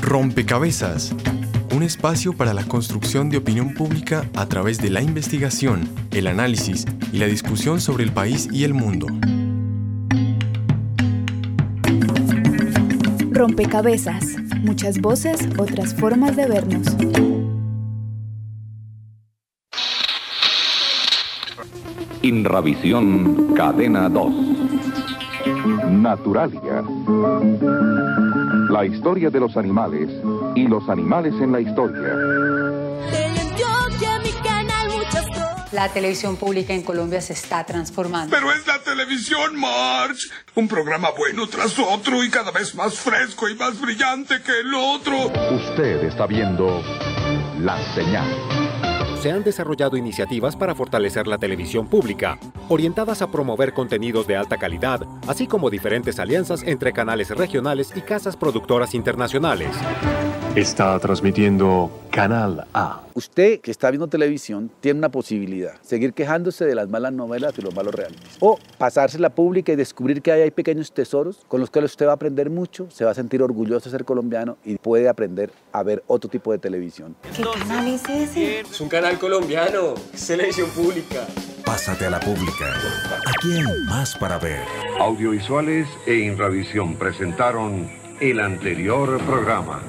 [0.00, 1.14] Rompecabezas,
[1.74, 6.84] un espacio para la construcción de opinión pública a través de la investigación, el análisis
[7.12, 9.06] y la discusión sobre el país y el mundo.
[13.30, 16.86] Rompecabezas, muchas voces, otras formas de vernos.
[22.22, 24.32] Inravisión Cadena 2.
[26.02, 26.82] Naturalia.
[28.68, 30.10] La historia de los animales
[30.56, 32.16] y los animales en la historia.
[35.70, 38.34] La televisión pública en Colombia se está transformando.
[38.34, 40.30] Pero es la televisión, March.
[40.56, 44.74] Un programa bueno tras otro y cada vez más fresco y más brillante que el
[44.74, 45.16] otro.
[45.54, 46.82] Usted está viendo
[47.60, 48.61] La Señal
[49.22, 54.56] se han desarrollado iniciativas para fortalecer la televisión pública, orientadas a promover contenidos de alta
[54.56, 59.70] calidad, así como diferentes alianzas entre canales regionales y casas productoras internacionales.
[60.54, 63.00] Está transmitiendo Canal A.
[63.14, 67.62] Usted que está viendo televisión tiene una posibilidad, seguir quejándose de las malas novelas y
[67.62, 68.36] los malos realities.
[68.38, 72.10] O pasarse la pública y descubrir que hay pequeños tesoros con los cuales usted va
[72.10, 75.82] a aprender mucho, se va a sentir orgulloso de ser colombiano y puede aprender a
[75.82, 77.16] ver otro tipo de televisión.
[77.34, 78.60] ¿Qué canal es ese?
[78.60, 81.26] Es un canal colombiano, es televisión pública.
[81.64, 82.74] Pásate a la pública.
[83.26, 84.60] Aquí hay más para ver.
[85.00, 89.82] Audiovisuales e Inravisión presentaron el anterior programa.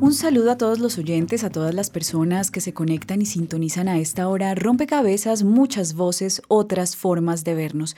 [0.00, 3.86] Un saludo a todos los oyentes, a todas las personas que se conectan y sintonizan
[3.86, 4.54] a esta hora.
[4.54, 7.94] Rompecabezas, muchas voces, otras formas de vernos.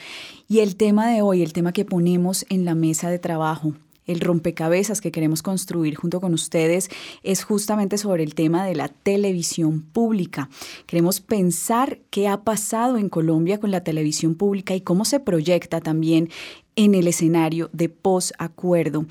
[0.48, 3.72] Y el tema de hoy, el tema que ponemos en la mesa de trabajo,
[4.06, 6.90] el rompecabezas que queremos construir junto con ustedes
[7.22, 10.48] es justamente sobre el tema de la televisión pública.
[10.86, 15.80] Queremos pensar qué ha pasado en Colombia con la televisión pública y cómo se proyecta
[15.80, 16.28] también
[16.76, 19.06] en el escenario de posacuerdo.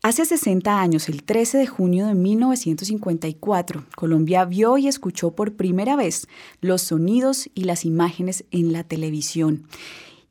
[0.00, 5.96] Hace 60 años, el 13 de junio de 1954, Colombia vio y escuchó por primera
[5.96, 6.28] vez
[6.60, 9.66] los sonidos y las imágenes en la televisión.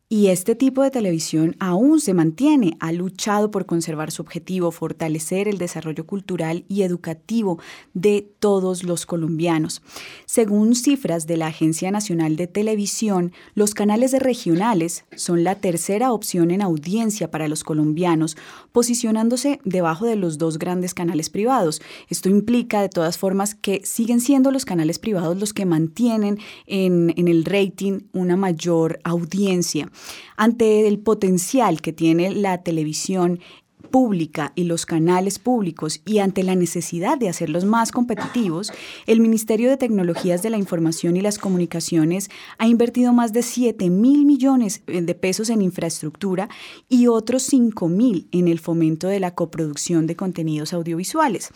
[0.10, 5.50] Y este tipo de televisión aún se mantiene, ha luchado por conservar su objetivo, fortalecer
[5.50, 7.60] el desarrollo cultural y educativo
[7.94, 9.82] de todos los colombianos.
[10.26, 16.52] Según cifras de la Agencia Nacional de Televisión, los canales regionales son la tercera opción
[16.52, 18.38] en audiencia para los colombianos,
[18.72, 21.82] posicionándose debajo de los dos grandes canales privados.
[22.08, 27.14] Esto implica de todas formas que siguen siendo los canales privados los que mantienen en,
[27.18, 29.92] en el rating una mayor audiencia.
[30.36, 33.40] Ante el potencial que tiene la televisión
[33.88, 38.72] pública y los canales públicos y ante la necesidad de hacerlos más competitivos,
[39.06, 43.90] el Ministerio de Tecnologías de la Información y las Comunicaciones ha invertido más de 7
[43.90, 46.50] mil millones de pesos en infraestructura
[46.90, 51.50] y otros 5 mil en el fomento de la coproducción de contenidos audiovisuales.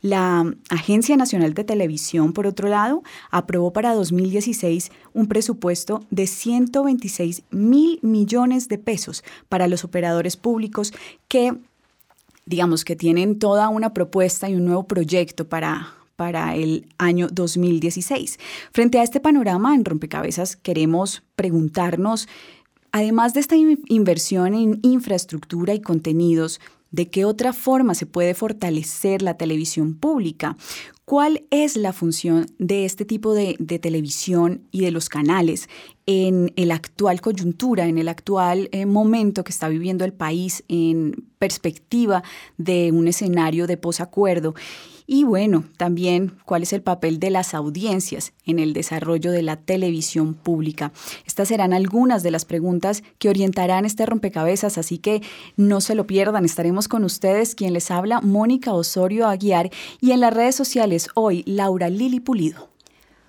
[0.00, 7.42] La Agencia Nacional de Televisión, por otro lado, aprobó para 2016 un presupuesto de 126
[7.50, 10.92] mil millones de pesos para los operadores públicos
[11.26, 11.54] que
[12.46, 18.38] digamos que tienen toda una propuesta y un nuevo proyecto para, para el año 2016.
[18.70, 22.28] Frente a este panorama en rompecabezas queremos preguntarnos,
[22.92, 29.20] además de esta inversión en infraestructura y contenidos, ¿De qué otra forma se puede fortalecer
[29.20, 30.56] la televisión pública?
[31.04, 35.68] ¿Cuál es la función de este tipo de, televisión y de los canales
[36.06, 41.26] en la actual coyuntura, en el actual eh, momento que está viviendo el país en
[41.38, 42.22] perspectiva
[42.56, 44.54] de un escenario de posacuerdo?
[45.10, 49.56] Y bueno, también cuál es el papel de las audiencias en el desarrollo de la
[49.56, 50.92] televisión pública.
[51.26, 55.22] Estas serán algunas de las preguntas que orientarán este rompecabezas, así que
[55.56, 56.44] no se lo pierdan.
[56.44, 61.42] Estaremos con ustedes, quien les habla, Mónica Osorio Aguiar, y en las redes sociales hoy,
[61.46, 62.68] Laura Lili Pulido.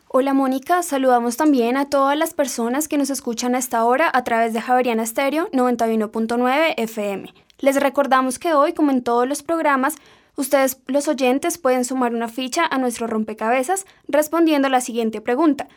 [0.09, 4.25] Hola Mónica, saludamos también a todas las personas que nos escuchan a esta hora a
[4.25, 7.33] través de Javeriana Estéreo 91.9 FM.
[7.59, 9.95] Les recordamos que hoy, como en todos los programas,
[10.39, 15.67] Ustedes, los oyentes, pueden sumar una ficha a nuestro rompecabezas respondiendo la siguiente pregunta.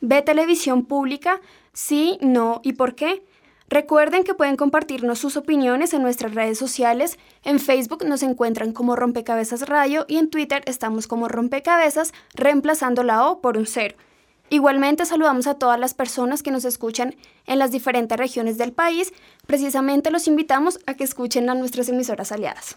[0.00, 1.40] ¿Ve televisión pública?
[1.72, 3.22] Sí, no y por qué?
[3.68, 7.16] Recuerden que pueden compartirnos sus opiniones en nuestras redes sociales.
[7.44, 13.24] En Facebook nos encuentran como Rompecabezas Radio y en Twitter estamos como Rompecabezas, reemplazando la
[13.28, 13.94] O por un cero.
[14.50, 17.14] Igualmente saludamos a todas las personas que nos escuchan
[17.46, 19.12] en las diferentes regiones del país.
[19.46, 22.76] Precisamente los invitamos a que escuchen a nuestras emisoras aliadas.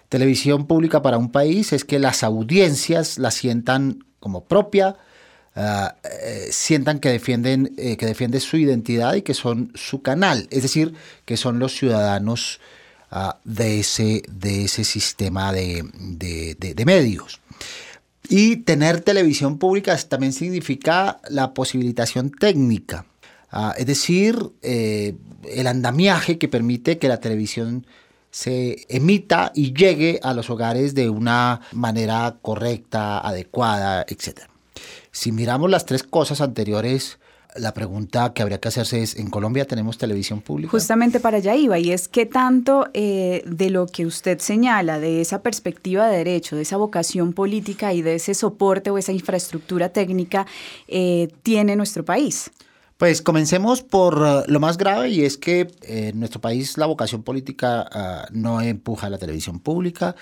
[0.07, 4.95] Televisión pública para un país es que las audiencias la sientan como propia,
[5.53, 10.47] Ah, eh, sientan que defienden eh, que defiende su identidad y que son su canal,
[10.49, 10.93] es decir,
[11.25, 12.61] que son los ciudadanos
[13.11, 15.83] ah, de, ese, de ese sistema de,
[16.85, 17.41] medios.
[18.29, 23.05] Y tener televisión pública también significa la posibilitación técnica,
[23.51, 25.15] ah, es decir, eh,
[25.49, 27.85] el andamiaje que permite que la televisión
[28.29, 34.50] se emita y llegue a los hogares de una manera correcta, adecuada, etc.
[35.11, 37.19] Si miramos las tres cosas anteriores,
[37.55, 40.71] la pregunta que habría que hacerse es, ¿en Colombia tenemos televisión pública?
[40.71, 45.21] Justamente para allá iba, y es qué tanto eh, de lo que usted señala, de
[45.21, 49.89] esa perspectiva de derecho, de esa vocación política y de ese soporte o esa infraestructura
[49.89, 50.45] técnica
[50.87, 52.51] eh, tiene nuestro país.
[52.97, 57.23] Pues comencemos por uh, lo más grave y es que en nuestro país la vocación
[57.23, 60.15] política uh, no empuja a la televisión pública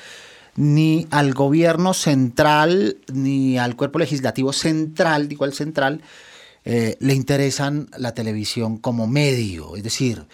[0.55, 6.01] ni al gobierno central, ni al cuerpo legislativo central, digo al central,
[6.65, 10.25] eh, le interesan la televisión como medio, es decir,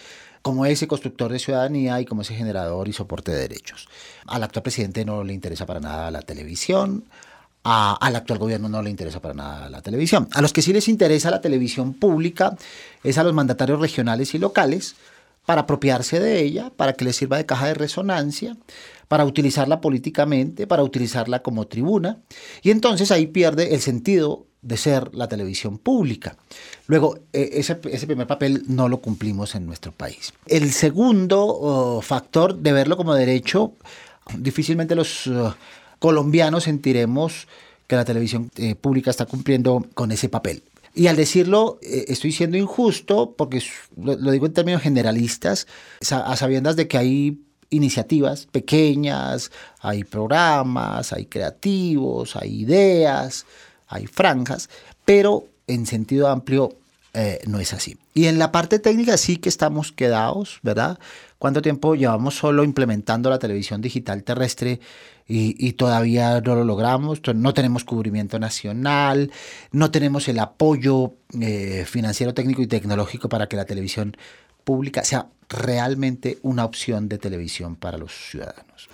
[0.42, 3.88] como ese constructor de ciudadanía y como ese generador y soporte de derechos.
[4.28, 7.06] Al actual presidente no le interesa para nada la televisión,
[7.64, 10.30] al actual gobierno no le interesa para nada la televisión.
[10.34, 12.56] A los que sí les interesa la televisión pública
[13.04, 14.96] es a los mandatarios regionales y locales
[15.48, 18.56] para apropiarse de ella, para que les sirva de caja de resonancia,
[19.08, 22.20] para utilizarla políticamente, para utilizarla como tribuna,
[22.62, 26.38] y entonces ahí pierde el sentido de ser la televisión pública.
[26.88, 30.34] Luego, e, ese, primer papel no lo cumplimos en nuestro país.
[30.48, 33.74] El segundo oh, factor de verlo como derecho,
[34.40, 35.56] difícilmente los oh,
[36.00, 37.48] colombianos sentiremos
[37.86, 40.64] que la televisión eh, pública está cumpliendo con ese papel.
[40.96, 43.62] Y al decirlo, eh, estoy siendo injusto porque
[43.96, 45.68] lo, lo, digo en términos generalistas,
[46.10, 53.46] a sabiendas de que hay iniciativas pequeñas, hay programas, hay creativos, hay ideas,
[53.88, 54.70] hay franjas,
[55.04, 56.76] pero en sentido amplio
[57.14, 57.98] eh, no es así.
[58.14, 61.00] Y en la parte técnica sí que estamos quedados, ¿verdad?
[61.38, 64.80] ¿Cuánto tiempo llevamos solo implementando la televisión digital terrestre
[65.28, 67.22] y, todavía no lo logramos?
[67.34, 69.32] No tenemos cubrimiento nacional,
[69.72, 74.18] no tenemos el apoyo eh, financiero, técnico y tecnológico para que la televisión
[74.66, 78.90] pública sea realmente una opción de televisión para los ciudadanos.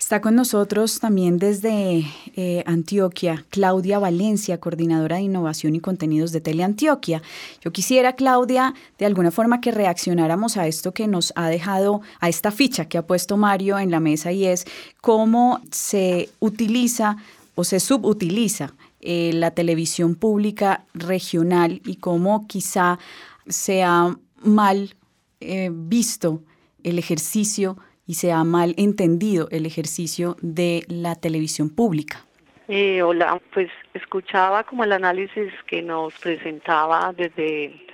[0.00, 6.40] Está con nosotros también desde eh, Antioquia Claudia Valencia, coordinadora de innovación y contenidos de
[6.40, 7.22] Teleantioquia.
[7.60, 12.30] Yo quisiera, Claudia, de alguna forma que reaccionáramos a esto que nos ha dejado, a
[12.30, 14.64] esta ficha que ha puesto Mario en la mesa y es
[15.02, 17.18] cómo se utiliza
[17.54, 18.72] o se subutiliza
[19.02, 22.98] eh, la televisión pública regional y cómo quizá
[23.46, 24.94] sea mal
[25.40, 26.42] eh, visto
[26.84, 32.24] el ejercicio y se ha mal entendido el ejercicio de la televisión pública.
[32.68, 37.86] Eh, hola, pues escuchaba como el análisis que nos presentaba desde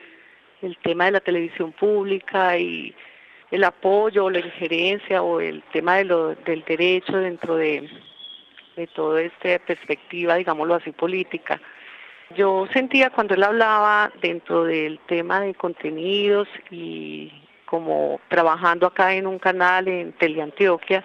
[0.63, 2.95] el tema de la televisión pública y
[3.51, 7.89] el apoyo o la injerencia o el tema de lo, del derecho dentro de,
[8.77, 11.61] de toda esta perspectiva, digámoslo así, política.
[12.35, 17.33] Yo sentía cuando él hablaba dentro del tema de contenidos y
[17.67, 21.05] como trabajando acá en un canal en Teleantioquia,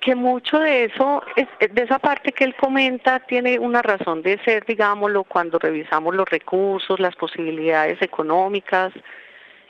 [0.00, 4.64] que mucho de eso, de esa parte que él comenta, tiene una razón de ser,
[4.66, 8.92] digámoslo, cuando revisamos los recursos, las posibilidades económicas,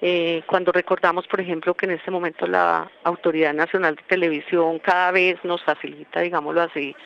[0.00, 5.12] eh, cuando recordamos, por ejemplo, que en este momento la Autoridad Nacional de Televisión cada
[5.12, 6.96] vez nos facilita, digámoslo así,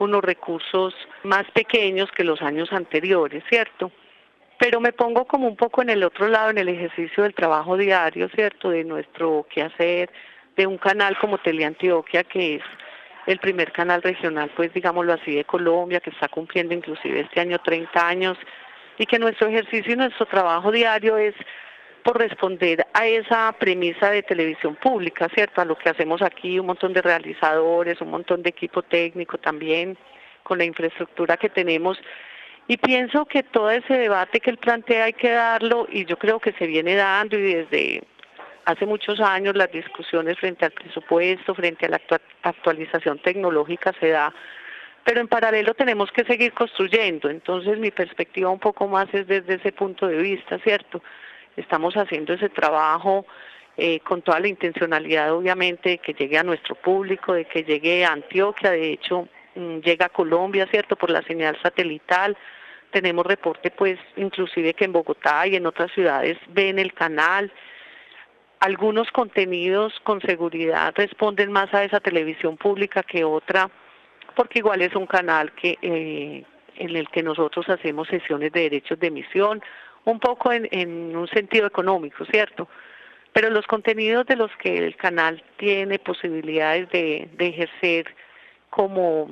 [0.00, 3.92] unos recursos más pequeños que los años anteriores, ¿cierto?
[4.58, 7.76] Pero me pongo como un poco en el otro lado, en el ejercicio del trabajo
[7.76, 8.70] diario, ¿cierto?
[8.70, 10.10] De nuestro quehacer,
[10.56, 12.62] de un canal como Teleantioquia, que es
[13.26, 17.58] el primer canal regional, pues digámoslo así, de Colombia, que está cumpliendo inclusive este año
[17.58, 18.38] 30 años,
[18.98, 21.34] y que nuestro ejercicio y nuestro trabajo diario es
[22.02, 25.60] por responder a esa premisa de televisión pública, ¿cierto?
[25.60, 29.96] A lo que hacemos aquí, un montón de realizadores, un montón de equipo técnico también,
[30.42, 31.98] con la infraestructura que tenemos.
[32.66, 36.38] Y pienso que todo ese debate que él plantea hay que darlo y yo creo
[36.38, 38.02] que se viene dando y desde
[38.64, 42.00] hace muchos años las discusiones frente al presupuesto, frente a la
[42.42, 44.32] actualización tecnológica se da,
[45.04, 47.28] pero en paralelo tenemos que seguir construyendo.
[47.28, 51.02] Entonces mi perspectiva un poco más es desde ese punto de vista, ¿cierto?
[51.56, 53.26] Estamos haciendo ese trabajo
[53.76, 58.04] eh, con toda la intencionalidad, obviamente, de que llegue a nuestro público, de que llegue
[58.04, 62.36] a Antioquia, de hecho, mm, llega a Colombia, ¿cierto?, por la señal satelital.
[62.90, 67.52] Tenemos reporte, pues, inclusive que en Bogotá y en otras ciudades ven el canal
[68.60, 73.70] algunos contenidos con seguridad responden más a esa televisión pública que otra,
[74.36, 76.44] porque igual es un canal que eh,
[76.76, 79.62] en el que nosotros hacemos sesiones de derechos de emisión,
[80.10, 82.68] un poco en, un sentido económico, ¿cierto?
[83.32, 88.06] Pero los contenidos de los que el canal tiene posibilidades de, ejercer
[88.70, 89.30] como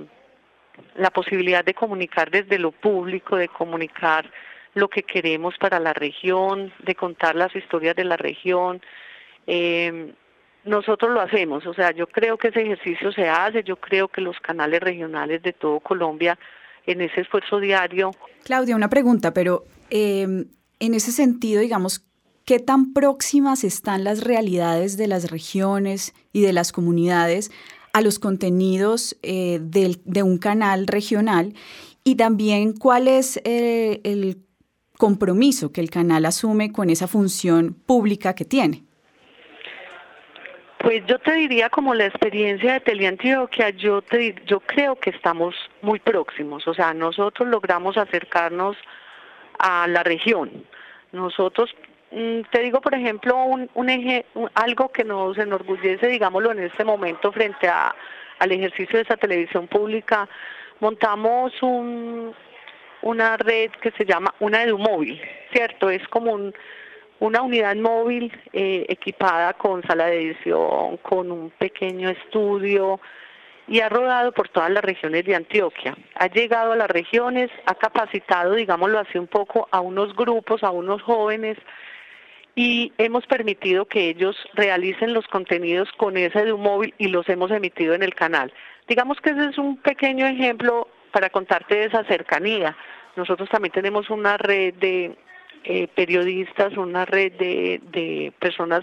[0.94, 4.30] la posibilidad de comunicar desde lo público, de comunicar
[4.74, 8.80] lo que queremos para la región, de contar las historias de la región,
[9.46, 10.12] eh,
[10.64, 14.20] nosotros lo hacemos, o sea, yo creo que ese ejercicio se hace, yo creo que
[14.20, 16.38] los canales regionales de todo Colombia
[16.86, 18.10] en ese esfuerzo diario.
[18.44, 20.46] Claudia, una pregunta, pero em,
[20.80, 22.04] en ese sentido, digamos,
[22.44, 27.50] ¿qué tan próximas están las realidades de las regiones y de las comunidades
[27.92, 31.54] a los contenidos eh, de un canal regional?
[32.04, 34.38] Y también, ¿cuál es eh, el
[34.96, 38.82] compromiso que el canal asume con esa función pública que tiene?
[40.78, 45.54] Pues yo te diría como la experiencia de Teleantioquia, yo te yo creo que estamos
[45.82, 48.76] muy próximos, o sea, nosotros logramos acercarnos
[49.58, 50.64] a la región.
[51.12, 51.74] Nosotros
[52.10, 56.84] mm, te digo, por ejemplo, un, un eje, algo que nos enorgullece, digámoslo, en este
[56.84, 57.94] momento frente a,
[58.38, 60.28] al ejercicio de esa televisión pública,
[60.80, 62.34] montamos un,
[63.02, 65.20] una red que se llama una EduMóvil,
[65.52, 65.90] ¿cierto?
[65.90, 66.54] Es como un,
[67.20, 73.00] una unidad móvil eh, equipada con sala de edición, con un pequeño estudio
[73.68, 75.94] y ha rodado por todas las regiones de Antioquia.
[76.14, 80.70] Ha llegado a las regiones, ha capacitado, digámoslo así un poco, a unos grupos, a
[80.70, 81.58] unos jóvenes
[82.54, 87.28] y hemos permitido que ellos realicen los contenidos con ese de un móvil y los
[87.28, 88.52] hemos emitido en el canal.
[88.88, 92.76] Digamos que ese es un pequeño ejemplo para contarte de esa cercanía.
[93.16, 95.14] Nosotros también tenemos una red de
[95.64, 98.82] eh, periodistas, una red de, de personas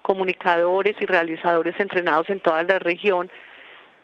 [0.00, 3.30] comunicadores y realizadores entrenados en toda la región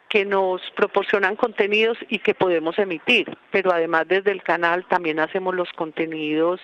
[0.09, 5.55] que nos proporcionan contenidos y que podemos emitir, pero además desde el canal también hacemos
[5.55, 6.61] los contenidos,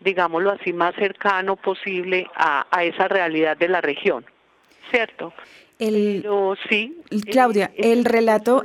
[0.00, 4.24] digámoslo así, más cercano posible a, a esa realidad de la región,
[4.90, 5.32] ¿cierto?
[5.78, 6.24] El,
[6.68, 6.96] sí,
[7.30, 8.62] Claudia, el relato,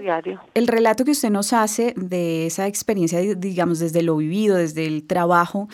[0.54, 5.08] el relato que usted nos hace de esa experiencia, digamos, desde lo vivido, desde el
[5.08, 5.68] trabajo,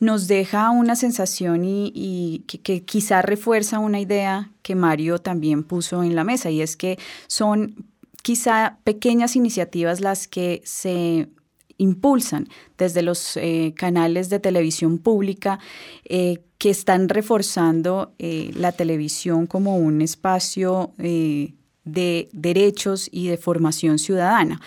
[0.00, 6.02] nos deja una sensación y, que, que, quizá refuerza una idea que Mario también puso
[6.02, 7.86] en la mesa, y es que son
[8.22, 11.28] quizá pequeñas iniciativas las que se
[11.78, 15.58] impulsan desde los eh, canales de televisión pública
[16.04, 23.98] eh, que están reforzando eh, la televisión como un espacio de derechos y de formación
[23.98, 24.60] ciudadana.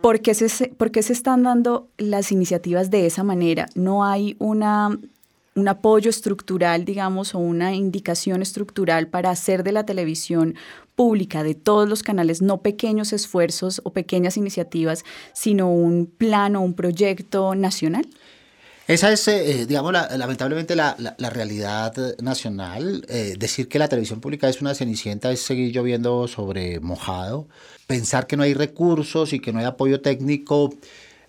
[0.00, 3.68] ¿Por qué, se, ¿Por qué se están dando las iniciativas de esa manera?
[3.76, 4.98] No hay una
[5.54, 10.54] un apoyo estructural, digamos, o una indicación estructural para hacer de la televisión
[10.94, 16.60] pública, de todos los canales, no pequeños esfuerzos o pequeñas iniciativas, sino un plan o
[16.60, 18.06] un proyecto nacional?
[18.88, 23.04] Esa es, eh, digamos, lamentablemente la, realidad nacional.
[23.08, 27.48] Eh, decir que la televisión pública es una cenicienta es seguir lloviendo sobre mojado.
[27.86, 30.74] Pensar que no hay recursos y que no hay apoyo técnico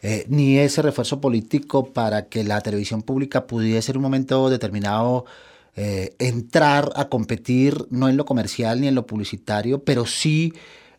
[0.01, 5.25] eh, ni ese refuerzo político para que la televisión pública pudiese en un momento determinado
[5.75, 10.53] entrar a competir, no en lo comercial ni en lo publicitario, pero sí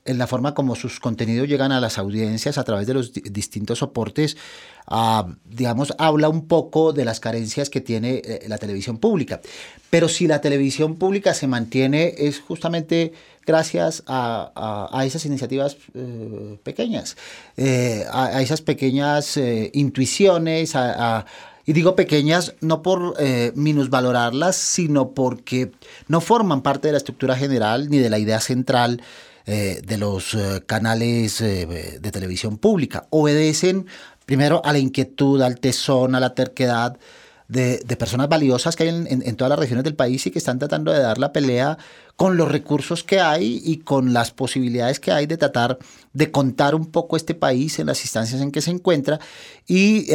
[0.05, 3.79] en la forma como sus contenidos llegan a las audiencias a través de los distintos
[3.79, 4.37] soportes,
[4.87, 9.41] ah, digamos, habla un poco de las carencias que tiene eh, la televisión pública.
[9.91, 13.13] Pero si la televisión pública se mantiene es justamente
[13.47, 17.17] gracias a, esas iniciativas eh, pequeñas,
[17.57, 19.39] eh, a, esas pequeñas
[19.73, 20.75] intuiciones,
[21.67, 23.15] y digo pequeñas no por
[23.55, 25.73] minusvalorarlas, sino porque
[26.09, 29.01] no forman parte de la estructura general ni de la idea central
[29.47, 33.07] eh, de los eh, canales eh, de televisión pública.
[33.11, 33.85] Obedecen
[34.25, 36.97] primero a la inquietud, al tesón, a la terquedad
[37.49, 40.93] de, personas valiosas que hay en, todas las regiones del país y que están tratando
[40.93, 41.77] de dar la pelea
[42.17, 45.79] con los recursos que hay y con las posibilidades que hay de tratar
[46.15, 49.21] de contar un poco este país en las instancias en que se encuentra
[49.67, 50.07] y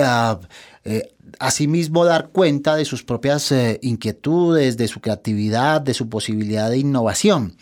[0.89, 1.07] ah,
[1.39, 7.55] asimismo dar cuenta de sus propias inquietudes, de su creatividad, de su posibilidad de innovación.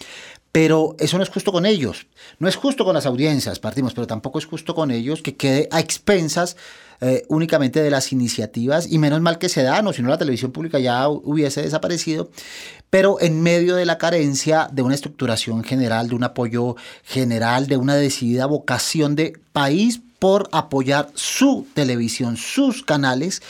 [0.51, 2.07] Pero eso no es justo con ellos.
[2.39, 5.67] No es justo con las audiencias, partimos, pero tampoco es justo con ellos que quede
[5.72, 6.55] a expensas
[7.00, 10.17] eh, únicamente de las iniciativas, y menos mal que se dan, o si no la
[10.17, 12.31] televisión pública ya hubiese desaparecido,
[12.89, 17.77] pero en medio de la carencia de una estructuración general, de un apoyo general, de
[17.77, 23.41] una decidida vocación de país por apoyar su televisión, sus canales,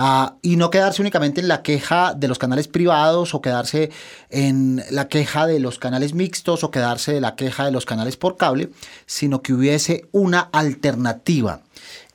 [0.00, 3.90] Ah, y no quedarse únicamente en la queja de los canales privados o quedarse
[4.30, 8.16] en la queja de los canales mixtos o quedarse de la queja de los canales
[8.16, 8.70] por cable,
[9.06, 11.62] sino que hubiese una alternativa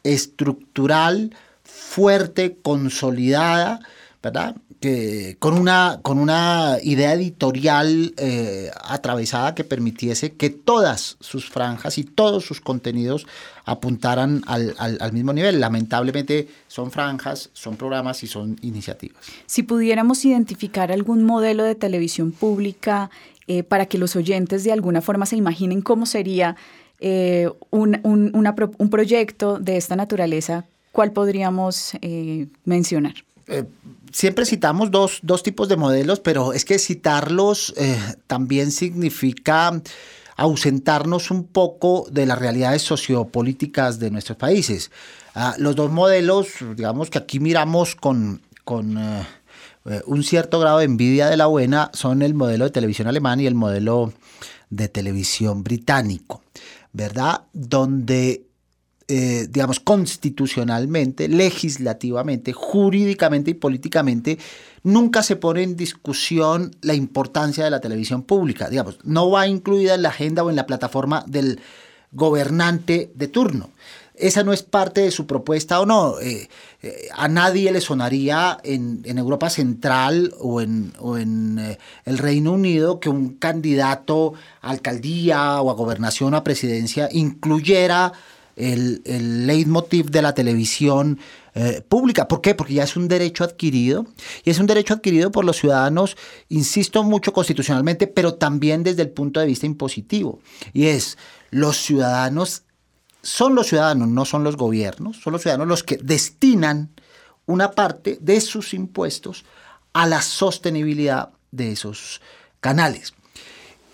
[0.04, 1.36] estructural,
[1.66, 3.82] fuerte, consolidada,
[4.22, 4.56] ¿verdad?
[4.84, 11.98] Que, con, una, con una idea editorial eh, atravesada que permitiese que todas sus franjas
[11.98, 13.26] y todos sus contenidos
[13.64, 15.62] apuntaran al, mismo nivel.
[15.62, 19.24] Lamentablemente son franjas, son programas y son iniciativas.
[19.46, 23.10] Si pudiéramos identificar algún modelo de televisión pública
[23.48, 26.58] eh, para que los oyentes de alguna forma se imaginen cómo sería
[27.00, 31.94] eh, un, un, proyecto de esta naturaleza, ¿cuál podríamos
[32.66, 33.14] mencionar?
[33.48, 33.66] Eh,
[34.12, 39.82] siempre citamos dos, tipos de modelos, pero es que citarlos eh, también significa
[40.36, 44.92] ausentarnos un poco de las realidades sociopolíticas de nuestros países.
[45.36, 50.86] Ah, los dos modelos, digamos que aquí miramos con, con eh, un cierto grado de
[50.86, 54.14] envidia de la buena, son el modelo de televisión alemán y el modelo
[54.70, 56.42] de televisión británico,
[56.94, 57.44] ¿verdad?
[57.54, 58.46] Donde
[59.10, 64.38] eh, digamos, constitucionalmente, legislativamente, jurídicamente y políticamente,
[64.82, 68.70] nunca se pone en discusión la importancia de la televisión pública.
[68.70, 71.60] Digamos, no va incluida en la agenda o en la plataforma del
[72.14, 73.72] gobernante de turno.
[74.16, 76.20] Esa no es parte de su propuesta o no.
[76.22, 76.48] Eh,
[76.82, 83.02] eh, a nadie le sonaría en, Europa Central o en, o en el Reino Unido
[83.02, 88.14] que un candidato a alcaldía o a gobernación o a presidencia incluyera
[88.56, 91.20] el, el leitmotiv de la televisión
[91.56, 92.28] eh, pública.
[92.28, 92.56] ¿Por qué?
[92.56, 94.08] Porque ya es un derecho adquirido
[94.44, 96.18] y es un derecho adquirido por los ciudadanos,
[96.50, 100.40] insisto mucho constitucionalmente, pero también desde el punto de vista impositivo.
[100.74, 101.18] Y es,
[101.52, 102.64] los ciudadanos
[103.22, 106.90] son los ciudadanos, no son los gobiernos, son los ciudadanos los que destinan
[107.46, 109.46] una parte de sus impuestos
[109.94, 112.22] a la sostenibilidad de esos
[112.62, 113.14] canales.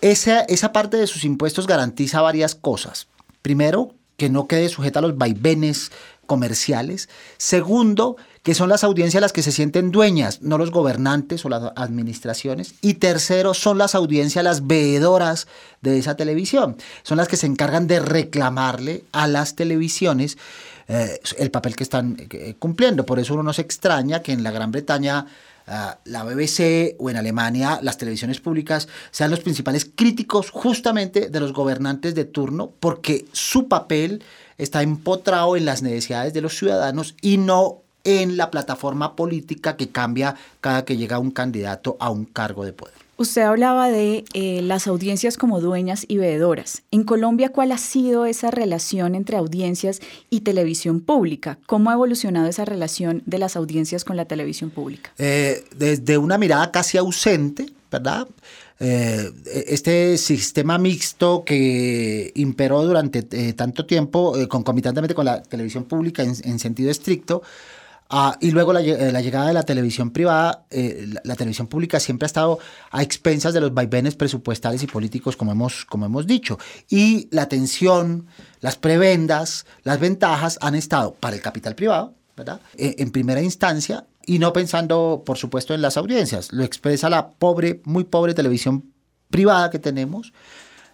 [0.00, 3.08] Esa, esa parte de sus impuestos garantiza varias cosas.
[3.42, 5.92] Primero, que no quede sujeta a los vaivenes
[6.26, 7.08] comerciales.
[7.38, 11.72] Segundo, que son las audiencias las que se sienten dueñas, no los gobernantes o las
[11.74, 12.74] administraciones.
[12.82, 15.46] Y tercero, son las audiencias las veedoras
[15.80, 16.76] de esa televisión.
[17.02, 20.36] Son las que se encargan de reclamarle a las televisiones
[20.88, 23.06] eh, el papel que están eh, cumpliendo.
[23.06, 25.28] Por eso uno no se extraña que en la Gran Bretaña
[25.66, 31.52] la BBC o en Alemania las televisiones públicas sean los principales críticos justamente de los
[31.52, 34.22] gobernantes de turno porque su papel
[34.58, 39.90] está empotrado en las necesidades de los ciudadanos y no en la plataforma política que
[39.90, 42.99] cambia cada que llega un candidato a un cargo de poder.
[43.20, 46.84] Usted hablaba de eh, las audiencias como dueñas y veedoras.
[46.90, 51.58] En Colombia, ¿cuál ha sido esa relación entre audiencias y televisión pública?
[51.66, 55.12] ¿Cómo ha evolucionado esa relación de las audiencias con la televisión pública?
[55.18, 58.26] Eh, desde una mirada casi ausente, ¿verdad?
[58.78, 59.30] Eh,
[59.66, 66.90] este sistema mixto que imperó durante tanto tiempo, concomitantemente con la televisión pública en sentido
[66.90, 67.42] estricto,
[68.12, 72.24] Ah, y luego la, eh, llegada de la televisión privada, eh, la, televisión pública siempre
[72.24, 72.58] ha estado
[72.90, 76.58] a expensas de los vaivenes presupuestales y políticos, como hemos, como hemos dicho.
[76.88, 78.26] Y la atención,
[78.58, 82.60] las prebendas, las ventajas han estado para el capital privado, ¿verdad?
[82.76, 86.52] E, en primera instancia, y no pensando, por supuesto, en las audiencias.
[86.52, 88.92] Lo expresa la pobre, muy pobre televisión
[89.30, 90.32] privada que tenemos.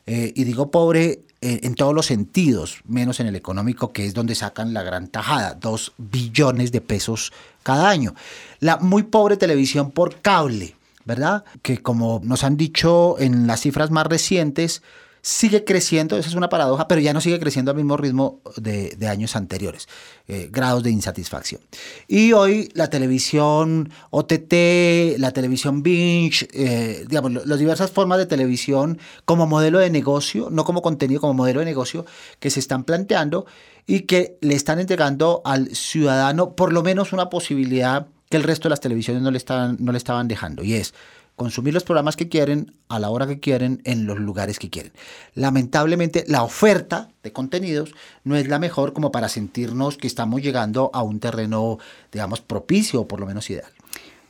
[0.07, 4.35] Eh, y digo pobre en todos los sentidos, menos en el económico, que es donde
[4.35, 8.15] sacan la gran tajada, dos billones de pesos cada año.
[8.61, 11.45] La muy pobre televisión por cable, ¿verdad?
[11.63, 14.83] Que como nos han dicho en las cifras más recientes,
[15.27, 18.97] sigue creciendo, esa es una paradoja, pero ya no sigue creciendo al mismo ritmo de,
[19.09, 19.89] años anteriores,
[20.29, 21.61] eh, grados de insatisfacción.
[22.07, 29.01] Y hoy la televisión OTT, la televisión binge, eh, digamos, las diversas formas de televisión
[29.25, 32.07] como modelo de negocio, no como contenido, como modelo de negocio
[32.39, 33.47] que se están planteando
[33.85, 38.69] y que le están entregando al ciudadano por lo menos una posibilidad que el resto
[38.69, 40.95] de las televisiones no le, estaban, no le estaban dejando, y es
[41.37, 44.93] consumir los programas que quieren, a la hora que quieren, en los lugares que quieren.
[45.35, 47.95] Lamentablemente, la oferta de contenidos
[48.25, 51.79] no es la mejor como para sentirnos que estamos llegando a un terreno,
[52.11, 53.71] digamos, propicio o por lo menos ideal.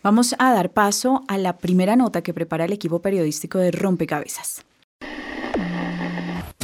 [0.03, 4.65] Vamos a dar paso a la primera nota que prepara el equipo periodístico de Rompecabezas.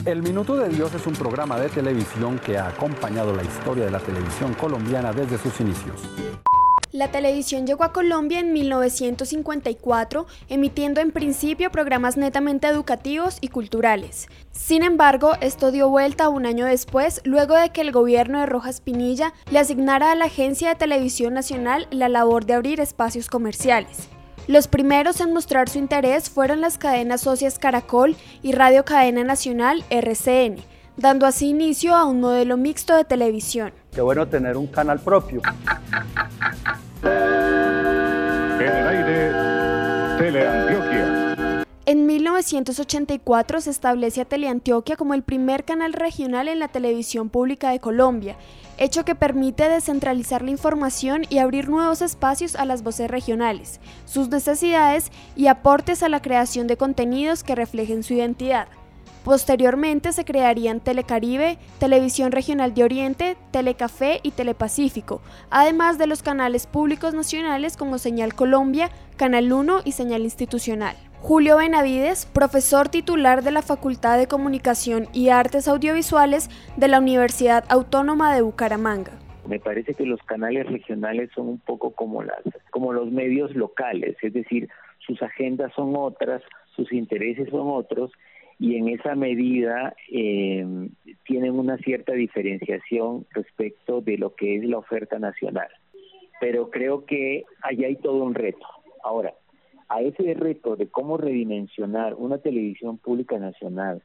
[0.05, 3.91] El Minuto de Dios es un programa de televisión que ha acompañado la historia de
[3.93, 6.01] la televisión colombiana desde sus inicios.
[6.93, 14.29] La televisión llegó a Colombia en 1954, emitiendo en principio programas netamente educativos y culturales.
[14.51, 18.83] Sin embargo, esto dio vuelta un año después, luego de que el gobierno de Rojas
[18.83, 24.11] Pinilla le asignara a la Agencia de Televisión Nacional la labor de abrir espacios comerciales.
[24.47, 29.83] Los primeros en mostrar su interés fueron las cadenas socias Caracol y Radio Cadena Nacional
[29.89, 30.57] RCN,
[30.99, 33.73] dando así inicio a un modelo mixto de televisión.
[33.93, 35.43] Qué bueno tener un canal propio.
[37.03, 39.33] En el aire,
[40.19, 41.65] Teleantioquia.
[41.85, 47.71] En 1984 se establece a Teleantioquia como el primer canal regional en la televisión pública
[47.71, 48.37] de Colombia,
[48.79, 54.31] hecho que permite descentralizar la información y abrir nuevos espacios a las voces regionales, sus
[54.31, 58.69] necesidades y aportes a la creación de contenidos que reflejen su identidad.
[59.25, 66.67] Posteriormente se crearían Telecaribe, Televisión Regional de Oriente, Telecafé y Telepacífico, además de los canales
[66.67, 70.97] públicos nacionales como Señal Colombia, Canal 1 y Señal Institucional.
[71.21, 77.65] Julio Benavides, profesor titular de la Facultad de Comunicación y Artes Audiovisuales de la Universidad
[77.69, 79.13] Autónoma de Bucaramanga.
[79.47, 84.17] Me parece que los canales regionales son un poco como las como los medios locales,
[84.21, 86.43] es decir, sus agendas son otras,
[86.75, 88.11] sus intereses son otros
[88.63, 90.65] y en esa medida eh,
[91.25, 95.67] tienen una cierta diferenciación respecto de lo que es la oferta nacional.
[96.41, 98.65] Pero creo que allá hay todo un reto.
[99.03, 99.35] Ahora,
[99.89, 104.01] a ese reto de cómo redimensionar una televisión pública nacional,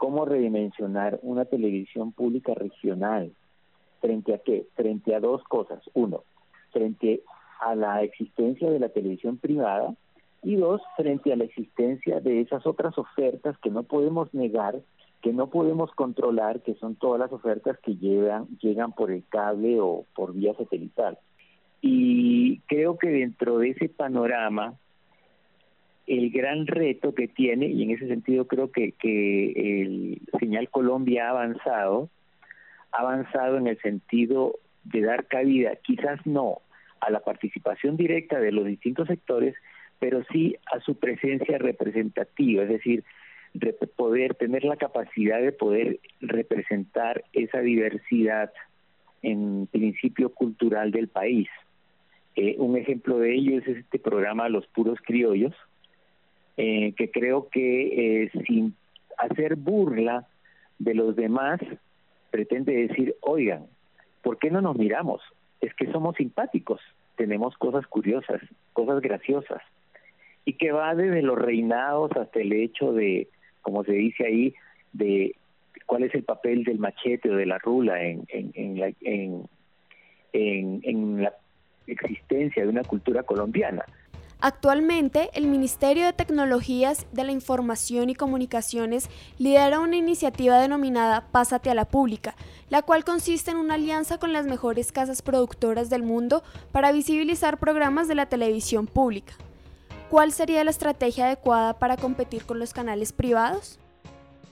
[0.00, 3.30] cómo redimensionar una televisión pública regional,
[4.00, 4.66] frente a qué?
[4.74, 5.88] Frente a dos cosas.
[5.94, 6.24] Uno,
[6.72, 7.22] frente
[7.60, 9.94] a la existencia de la televisión privada,
[10.42, 14.80] y dos, frente a la existencia de esas otras ofertas que no podemos negar,
[15.22, 19.78] que no podemos controlar, que son todas las ofertas que llegan, llegan por el cable
[19.80, 21.18] o por vía satelital.
[21.82, 24.74] Y creo que dentro de ese panorama,
[26.06, 31.26] el gran reto que tiene, y en ese sentido creo que, que el Señal Colombia
[31.26, 32.08] ha avanzado,
[32.92, 36.62] ha avanzado en el sentido de dar cabida, quizás no
[37.00, 39.54] a la participación directa de los distintos sectores,
[40.00, 43.04] pero sí a su presencia representativa, es decir,
[43.96, 48.52] poder tener la capacidad de poder representar esa diversidad
[49.22, 51.48] en principio cultural del país.
[52.36, 55.54] Eh, un ejemplo de ello es este programa Los Puros Criollos,
[56.56, 58.74] eh, que creo que eh, sin
[59.18, 60.26] hacer burla
[60.78, 61.60] de los demás,
[62.30, 63.66] pretende decir, oigan,
[64.22, 65.20] ¿por qué no nos miramos?
[65.60, 66.80] Es que somos simpáticos,
[67.16, 68.40] tenemos cosas curiosas,
[68.72, 69.60] cosas graciosas
[70.44, 73.28] y que va desde los reinados hasta el hecho de,
[73.62, 74.54] como se dice ahí,
[74.92, 75.36] de
[75.86, 79.48] cuál es el papel del machete o de la rula en, en, en, la, en,
[80.32, 81.32] en la
[81.86, 83.84] existencia de una cultura colombiana.
[84.42, 91.68] Actualmente, el Ministerio de Tecnologías de la Información y Comunicaciones lidera una iniciativa denominada Pásate
[91.68, 92.34] a la Pública,
[92.70, 97.58] la cual consiste en una alianza con las mejores casas productoras del mundo para visibilizar
[97.58, 99.34] programas de la televisión pública.
[100.10, 103.78] ¿Cuál sería la estrategia adecuada para competir con los canales privados?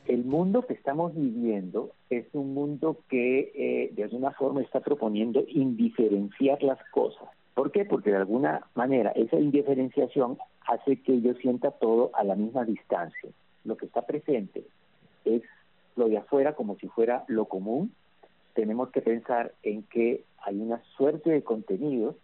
[0.07, 5.43] El mundo que estamos viviendo es un mundo que eh, de alguna forma está proponiendo
[5.49, 7.29] indiferenciar las cosas.
[7.55, 7.85] ¿Por qué?
[7.85, 13.31] Porque de alguna manera esa indiferenciación hace que yo sienta todo a la misma distancia.
[13.65, 14.65] Lo que está presente
[15.25, 15.43] es
[15.97, 17.93] lo de afuera como si fuera lo común.
[18.55, 22.15] Tenemos que pensar en que hay una suerte de contenidos.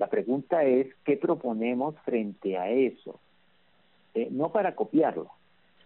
[0.00, 3.20] La pregunta es, ¿qué proponemos frente a eso?
[4.14, 5.28] Eh, no para copiarlo.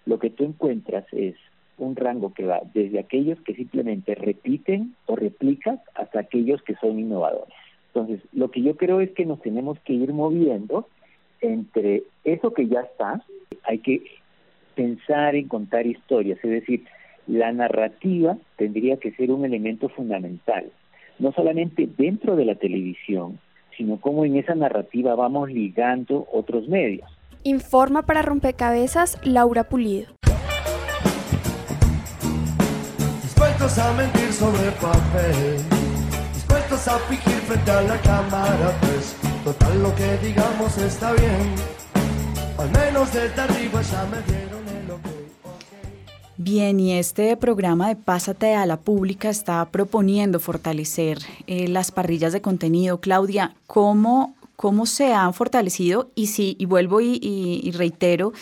[0.07, 1.35] Lo que tú encuentras es
[1.79, 7.01] un rango que va desde aquellos que simplemente repiten o replican hasta aquellos que son
[7.01, 7.53] innovadores.
[7.89, 10.87] Entonces, lo que yo creo es que nos tenemos que ir moviendo
[11.41, 13.21] entre eso que ya está,
[13.65, 14.05] hay que
[14.77, 16.85] pensar en contar historias, es decir,
[17.27, 20.71] la narrativa tendría que ser un elemento fundamental,
[21.19, 23.41] no solamente dentro de la televisión,
[23.77, 27.09] sino cómo en esa narrativa vamos ligando otros medios.
[27.43, 30.09] Informa para Rompecabezas Laura Pulido.
[33.23, 35.85] Dispuestos a mentir sobre papel
[36.87, 41.55] a fingir frente a la cámara, pues total lo que digamos está bien.
[42.59, 44.54] Al menos desde arriba ya me dieron.
[46.37, 52.33] Bien, y este programa de Pásate a la Pública está proponiendo fortalecer eh, las parrillas
[52.33, 53.01] de contenido.
[53.01, 56.11] Claudia, ¿cómo, cómo se han fortalecido?
[56.17, 58.33] Y sí, y vuelvo y, reitero,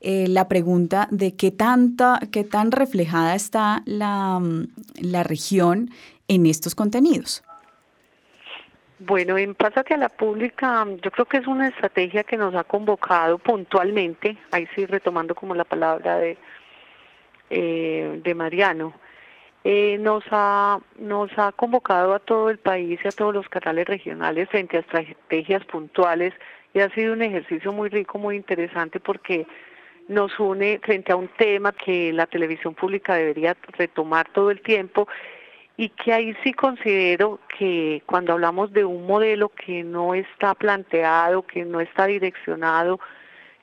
[0.00, 4.40] eh, la pregunta de qué tanta, qué tan reflejada está la,
[5.02, 5.90] la región
[6.28, 7.42] en estos contenidos.
[9.00, 12.62] Bueno, en Pásate a la Pública, yo creo que es una estrategia que nos ha
[12.62, 16.38] convocado puntualmente, ahí sí retomando como la palabra de,
[17.50, 18.94] eh, de Mariano,
[19.64, 23.86] eh, nos, ha, nos ha convocado a todo el país y a todos los canales
[23.86, 26.32] regionales frente a estrategias puntuales
[26.72, 29.46] y ha sido un ejercicio muy rico, muy interesante porque
[30.08, 35.06] nos une frente a un tema que la televisión pública debería retomar todo el tiempo
[35.76, 41.46] y que ahí sí considero que cuando hablamos de un modelo que no está planteado,
[41.46, 43.00] que no está direccionado,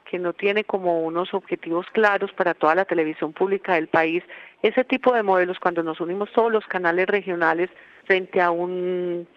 [0.09, 4.23] que no tiene como unos objetivos claros para toda la televisión pública del país,
[4.61, 7.69] ese tipo de modelos, cuando nos unimos todos los canales regionales
[8.05, 9.27] frente a un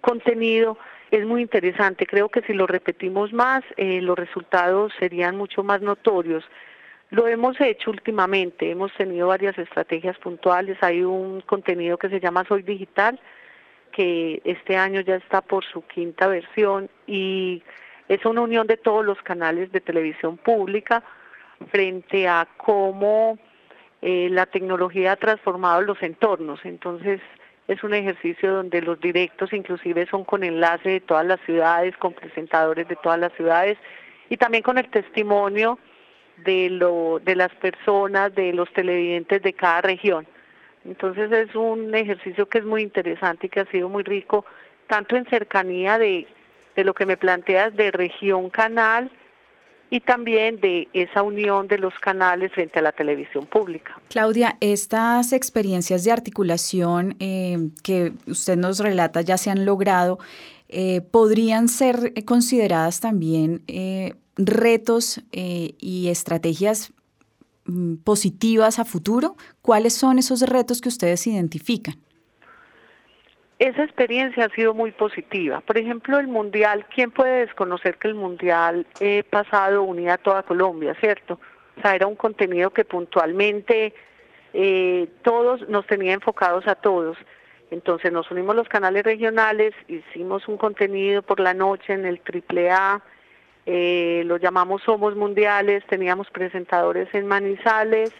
[0.00, 0.76] contenido,
[1.10, 2.06] es muy interesante.
[2.06, 6.44] Creo que si lo repetimos más, eh, los resultados serían mucho más notorios.
[7.10, 10.76] Lo hemos hecho últimamente, hemos tenido varias estrategias puntuales.
[10.82, 13.20] Hay un contenido que se llama Soy Digital,
[13.92, 17.62] que este año ya está por su quinta versión y
[18.08, 21.02] es una unión de todos los canales de televisión pública
[21.70, 23.38] frente a cómo
[24.02, 26.60] eh, la tecnología ha transformado los entornos.
[26.64, 27.20] Entonces
[27.66, 32.12] es un ejercicio donde los directos inclusive son con enlace de todas las ciudades, con
[32.12, 33.76] presentadores de todas las ciudades
[34.28, 35.78] y también con el testimonio
[36.44, 40.26] de, lo, de las personas, de los televidentes de cada región.
[40.84, 44.44] Entonces es un ejercicio que es muy interesante y que ha sido muy rico,
[44.86, 46.28] tanto en cercanía de,
[46.76, 49.10] de lo que me planteas de región canal
[49.88, 53.98] y también de esa unión de los canales frente a la televisión pública.
[54.08, 60.18] Claudia, estas experiencias de articulación eh, que usted nos relata ya se han logrado,
[60.68, 66.92] eh, ¿podrían ser consideradas también eh, retos y estrategias
[67.64, 69.36] mm, positivas a futuro?
[69.62, 71.96] ¿Cuáles son esos retos que ustedes identifican?
[73.58, 75.62] Esa experiencia ha sido muy positiva.
[75.62, 80.42] Por ejemplo, el Mundial, ¿quién puede desconocer que el Mundial eh, pasado unía a toda
[80.42, 81.40] Colombia, cierto?
[81.78, 83.94] O sea, era un contenido que puntualmente
[84.52, 87.16] eh, todos nos tenía enfocados a todos.
[87.70, 93.02] Entonces nos unimos los canales regionales, hicimos un contenido por la noche en el AAA,
[93.64, 98.12] eh, lo llamamos Somos Mundiales, teníamos presentadores en Manizales,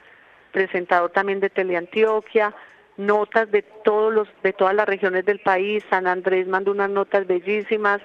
[0.51, 2.55] presentador también de Teleantioquia,
[2.97, 7.27] notas de todos los, de todas las regiones del país, San Andrés mandó unas notas
[7.27, 8.01] bellísimas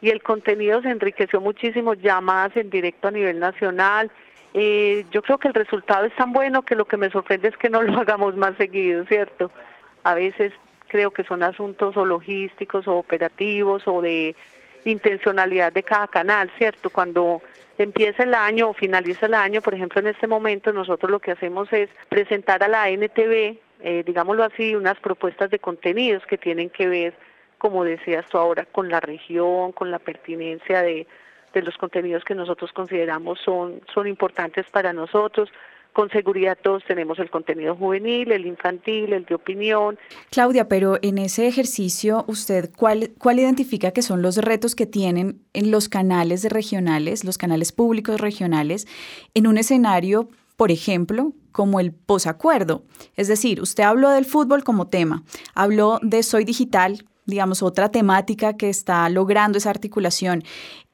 [0.00, 4.10] y el contenido se enriqueció muchísimo, llamadas en directo a nivel nacional.
[4.54, 7.56] Eh, yo creo que el resultado es tan bueno que lo que me sorprende es
[7.56, 9.50] que no lo hagamos más seguido, ¿cierto?
[10.02, 10.52] A veces
[10.88, 14.34] creo que son asuntos o logísticos o operativos o de
[14.84, 16.90] intencionalidad de cada canal, ¿cierto?
[16.90, 17.42] Cuando
[17.76, 21.32] empieza el año o finaliza el año, por ejemplo, en este momento nosotros lo que
[21.32, 26.70] hacemos es presentar a la NTV, eh, digámoslo así, unas propuestas de contenidos que tienen
[26.70, 27.14] que ver,
[27.58, 31.06] como decías tú ahora, con la región, con la pertinencia de,
[31.52, 35.50] de los contenidos que nosotros consideramos son, son importantes para nosotros.
[35.92, 39.98] Con seguridad todos tenemos el contenido juvenil, el infantil, el de opinión.
[40.30, 45.40] Claudia, pero en ese ejercicio, ¿usted cuál, cuál identifica que son los retos que tienen
[45.54, 48.86] en los canales regionales, los canales públicos regionales,
[49.32, 52.84] en un escenario, por ejemplo, como el posacuerdo?
[53.14, 55.22] Es decir, usted habló del fútbol como tema,
[55.54, 60.42] habló de Soy Digital digamos, otra temática que está logrando esa articulación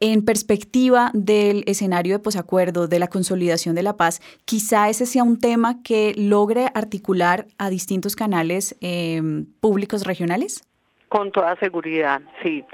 [0.00, 5.22] en perspectiva del escenario de posacuerdo, de la consolidación de la paz, quizá ese sea
[5.22, 10.64] un tema que logre articular a distintos canales em, públicos regionales?
[11.08, 12.64] Con toda seguridad, sí.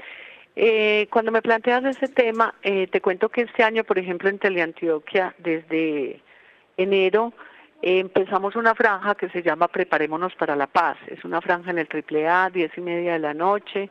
[0.55, 4.39] Eh, cuando me planteas ese tema, eh, te cuento que este año, por ejemplo, en
[4.39, 6.21] Teleantioquia, desde
[6.81, 7.33] enero,
[7.81, 10.97] empezamos una franja que se llama Preparémonos para la Paz.
[11.07, 13.89] Es una franja en el AAA, diez y media de la noche.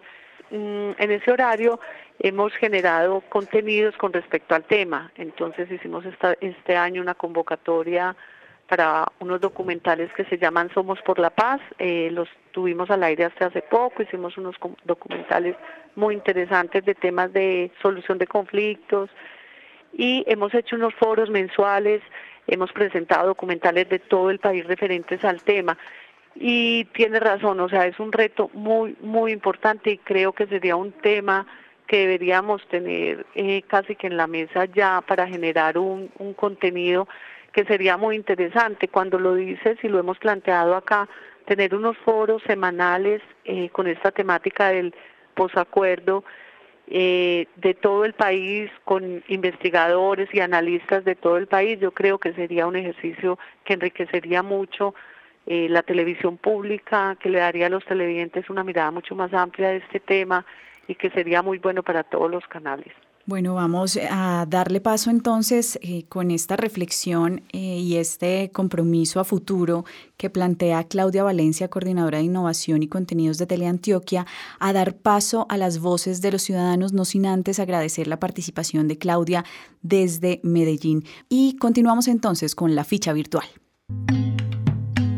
[0.51, 1.79] Mm, en ese horario
[2.19, 5.13] hemos generado contenidos con respecto al tema.
[5.17, 6.05] Entonces hicimos
[6.41, 8.17] este año una convocatoria
[8.69, 11.61] para unos documentales que se llaman Somos por la Paz.
[11.79, 14.03] Eh, los tuvimos al aire hasta hace poco.
[14.03, 15.57] Hicimos unos documentales
[15.97, 19.11] muy interesantes de temas de solución de conflictos
[19.93, 22.03] y hemos hecho unos foros mensuales
[22.49, 25.79] hemos presentado documentales de todo el país referentes al tema.
[26.35, 30.77] Y tiene razón, o sea, es un reto muy, muy importante y creo que sería
[30.77, 31.47] un tema
[31.87, 37.09] que deberíamos tener eh, casi que en la mesa ya para generar un, un contenido
[37.53, 38.89] que sería muy interesante.
[38.89, 41.09] Cuando lo dices y lo hemos planteado acá,
[41.47, 44.95] tener unos foros semanales eh, con esta temática del
[45.35, 46.25] posacuerdo
[46.91, 52.19] eh, de todo el país, con investigadores y analistas de todo el país, yo creo
[52.19, 54.95] que sería un ejercicio que enriquecería mucho
[55.47, 59.71] eh, la televisión pública, que le daría a los televidentes una mirada mucho más amplia
[59.71, 60.45] de este tema
[60.87, 62.93] y que sería muy bueno para todos los canales.
[63.29, 69.25] Bueno, vamos a darle paso entonces eh, con esta reflexión eh, y este compromiso a
[69.25, 69.85] futuro
[70.17, 74.27] que plantea Claudia Valencia, coordinadora de innovación y contenidos de Teleantioquia,
[74.59, 78.89] a dar paso a las voces de los ciudadanos, no sin antes agradecer la participación
[78.89, 79.45] de Claudia
[79.83, 81.05] desde Medellín.
[81.29, 83.45] Y continuamos entonces con la ficha virtual.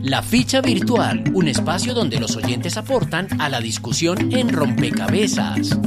[0.02, 5.78] La ficha virtual, un espacio donde los oyentes aportan a la discusión en rompecabezas.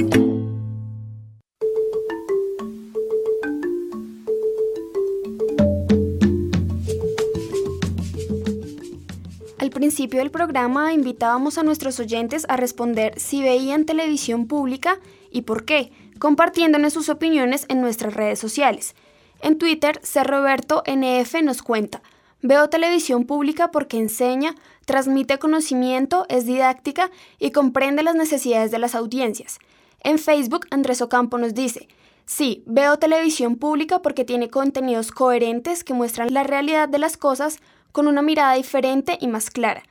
[9.83, 14.97] Principio del programa invitábamos a nuestros oyentes a responder si veían televisión pública
[15.29, 18.95] y por qué, compartiéndonos sus opiniones en nuestras redes sociales.
[19.41, 20.23] En Twitter, C.
[20.23, 22.01] Roberto NF nos cuenta,
[22.41, 28.95] veo televisión pública porque enseña, transmite conocimiento, es didáctica y comprende las necesidades de las
[28.95, 29.59] audiencias.
[29.99, 31.89] En Facebook, Andrés Ocampo nos dice,
[32.25, 37.59] Sí, veo televisión pública porque tiene contenidos coherentes que muestran la realidad de las cosas
[37.93, 39.83] con una mirada diferente y más clara.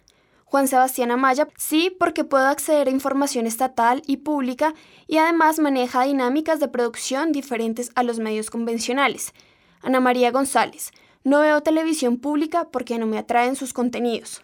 [0.44, 4.74] Juan Sebastián Amaya, sí, porque puedo acceder a información estatal y pública
[5.06, 9.32] y además maneja dinámicas de producción diferentes a los medios convencionales.
[9.80, 10.90] Ana María González,
[11.24, 14.42] no veo televisión pública porque no me atraen sus contenidos.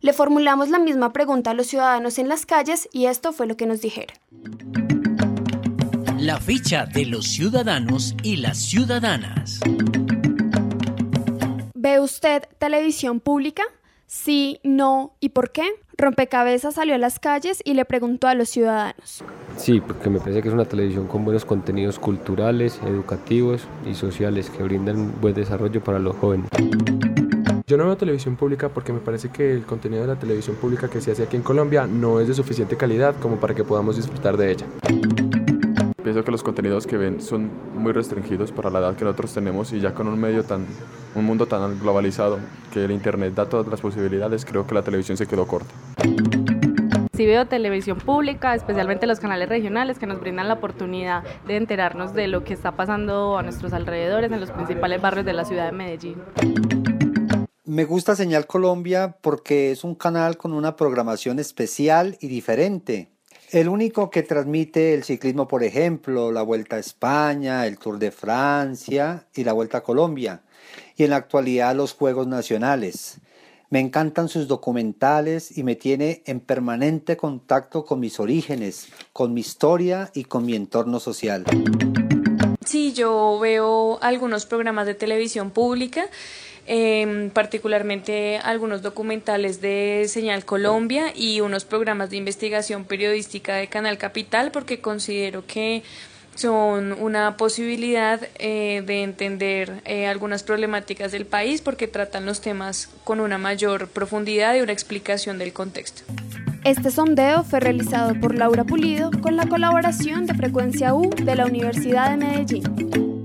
[0.00, 3.56] Le formulamos la misma pregunta a los ciudadanos en las calles y esto fue lo
[3.56, 4.16] que nos dijeron.
[6.16, 9.58] La ficha de los ciudadanos y las ciudadanas.
[11.82, 13.62] ¿Ve usted televisión pública?
[14.06, 15.62] Sí, no y por qué.
[15.96, 19.24] Rompecabezas salió a las calles y le preguntó a los ciudadanos.
[19.56, 24.50] Sí, porque me parece que es una televisión con buenos contenidos culturales, educativos y sociales
[24.50, 26.50] que brindan buen desarrollo para los jóvenes.
[27.66, 30.90] Yo no veo televisión pública porque me parece que el contenido de la televisión pública
[30.90, 33.96] que se hace aquí en Colombia no es de suficiente calidad como para que podamos
[33.96, 34.66] disfrutar de ella.
[36.02, 39.70] Pienso que los contenidos que ven son muy restringidos para la edad que nosotros tenemos
[39.74, 40.66] y ya con un medio tan,
[41.14, 42.38] un mundo tan globalizado
[42.72, 45.74] que el internet da todas las posibilidades, creo que la televisión se quedó corta.
[47.12, 52.14] Sí veo televisión pública, especialmente los canales regionales que nos brindan la oportunidad de enterarnos
[52.14, 55.66] de lo que está pasando a nuestros alrededores en los principales barrios de la ciudad
[55.66, 56.16] de Medellín.
[57.64, 63.10] Me gusta Señal Colombia porque es un canal con una programación especial y diferente
[63.52, 68.10] el único que transmite el ciclismo, por ejemplo, la Vuelta a España, el Tour de
[68.10, 70.42] Francia y la Vuelta a Colombia.
[70.96, 73.18] Y en la actualidad los Juegos Nacionales.
[73.68, 79.40] Me encantan sus documentales y me tiene en permanente contacto con mis orígenes, con mi
[79.40, 81.44] historia y con mi entorno social.
[82.64, 86.06] Sí, yo veo algunos programas de televisión pública
[86.72, 93.98] eh, particularmente algunos documentales de Señal Colombia y unos programas de investigación periodística de Canal
[93.98, 95.82] Capital, porque considero que
[96.36, 102.88] son una posibilidad eh, de entender eh, algunas problemáticas del país porque tratan los temas
[103.02, 106.02] con una mayor profundidad y una explicación del contexto.
[106.62, 111.46] Este sondeo fue realizado por Laura Pulido con la colaboración de Frecuencia U de la
[111.46, 113.19] Universidad de Medellín.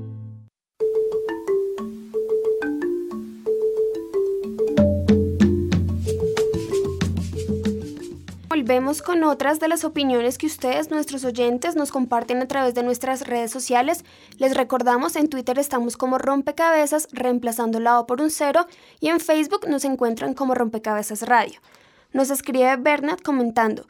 [8.55, 12.83] Volvemos con otras de las opiniones que ustedes, nuestros oyentes, nos comparten a través de
[12.83, 14.05] nuestras redes sociales.
[14.37, 18.65] Les recordamos, en Twitter estamos como rompecabezas, reemplazando la O por un cero,
[19.01, 21.59] y en Facebook nos encuentran como rompecabezas radio.
[22.13, 23.87] Nos escribe Bernard comentando,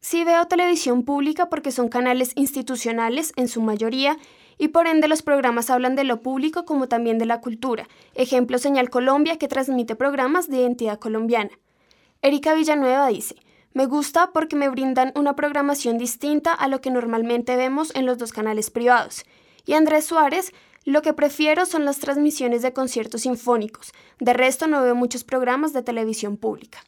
[0.00, 4.16] sí veo televisión pública porque son canales institucionales en su mayoría
[4.58, 7.86] y por ende los programas hablan de lo público como también de la cultura.
[8.16, 11.52] Ejemplo Señal Colombia que transmite programas de identidad colombiana.
[12.22, 13.36] Erika Villanueva dice,
[13.72, 18.18] me gusta porque me brindan una programación distinta a lo que normalmente vemos en los
[18.18, 19.24] dos canales privados.
[19.64, 20.52] Y Andrés Suárez,
[20.84, 23.92] lo que prefiero son las transmisiones de conciertos sinfónicos.
[24.18, 26.80] De resto no veo muchos programas de televisión pública.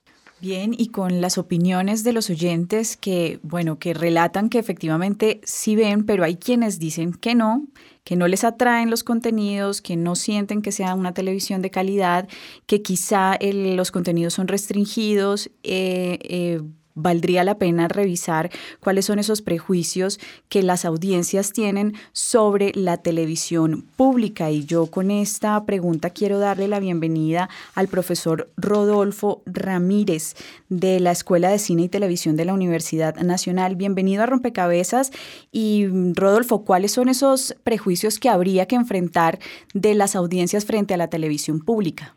[0.42, 5.76] Bien, y con las opiniones de los oyentes que, bueno, que relatan que efectivamente sí
[5.76, 7.68] ven, pero hay quienes dicen que no,
[8.02, 12.28] que no les atraen los contenidos, que no sienten que sea una televisión de calidad,
[12.66, 15.48] que quizá los contenidos son restringidos.
[15.62, 16.60] Eh, eh,
[16.94, 23.84] valdría la pena revisar cuáles son esos prejuicios que las audiencias tienen sobre la televisión
[23.96, 24.50] pública.
[24.50, 30.34] Y yo con esta pregunta quiero darle la bienvenida al profesor Rodolfo Ramírez
[30.68, 33.76] de la Escuela de Cine y Televisión de la Universidad Nacional.
[33.76, 35.12] Bienvenido a Rompecabezas.
[35.50, 39.38] Y Rodolfo, ¿cuáles son esos prejuicios que habría que enfrentar
[39.74, 42.14] de las audiencias frente a la televisión pública?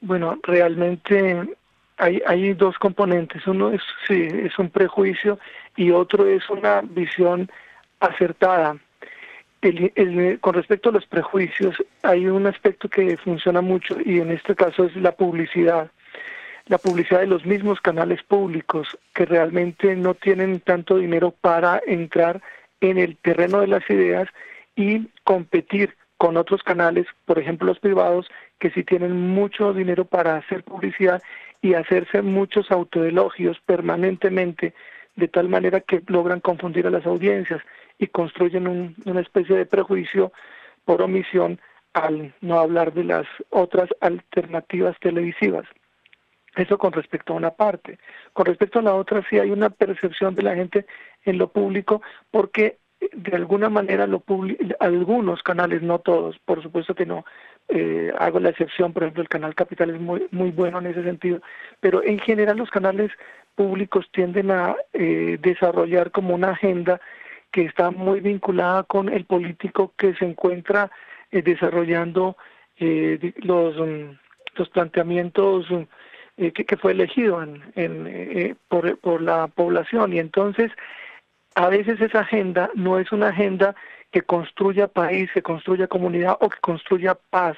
[0.00, 1.56] Bueno, realmente
[1.98, 3.46] hay, hay dos componentes.
[3.46, 5.38] Uno es, sí, es un prejuicio
[5.76, 7.50] y otro es una visión
[8.00, 8.76] acertada.
[10.40, 14.84] con respecto a los prejuicios, hay un aspecto que funciona mucho y en este caso
[14.84, 15.90] es la publicidad.
[16.66, 22.40] La publicidad de los mismos canales públicos que realmente no tienen tanto dinero para entrar
[22.80, 24.28] en el terreno de las ideas
[24.74, 30.36] y competir con otros canales, por ejemplo los privados, que sí tienen mucho dinero para
[30.36, 31.22] hacer publicidad
[31.64, 34.74] y hacerse muchos autoelogios permanentemente
[35.16, 37.62] de tal manera que logran confundir a las audiencias
[37.98, 40.30] y construyen una especie de prejuicio
[40.84, 41.58] por omisión
[41.94, 45.64] al no hablar de las otras alternativas televisivas.
[46.54, 47.98] Eso con respecto a una parte.
[48.34, 50.84] Con respecto a la otra, sí hay una percepción de la gente
[51.24, 52.76] en lo público porque
[53.12, 54.22] de alguna manera lo
[54.80, 57.24] algunos canales, no todos, por supuesto que no,
[57.68, 61.02] eh, hago la excepción, por ejemplo, el canal Capital es muy, muy bueno en ese
[61.02, 61.40] sentido,
[61.80, 63.10] pero en general los canales
[63.54, 67.00] públicos tienden a eh, desarrollar como una agenda
[67.52, 70.90] que está muy vinculada con el político que se encuentra
[71.30, 72.36] eh, desarrollando
[72.76, 74.10] los, mm,
[74.56, 75.82] los planteamientos mm,
[76.36, 80.12] que, que, fue elegido en, en, por, por la población.
[80.12, 80.72] Y entonces
[81.54, 83.74] a veces esa agenda no es una agenda
[84.14, 87.56] que construya país, que construya comunidad o que construya paz,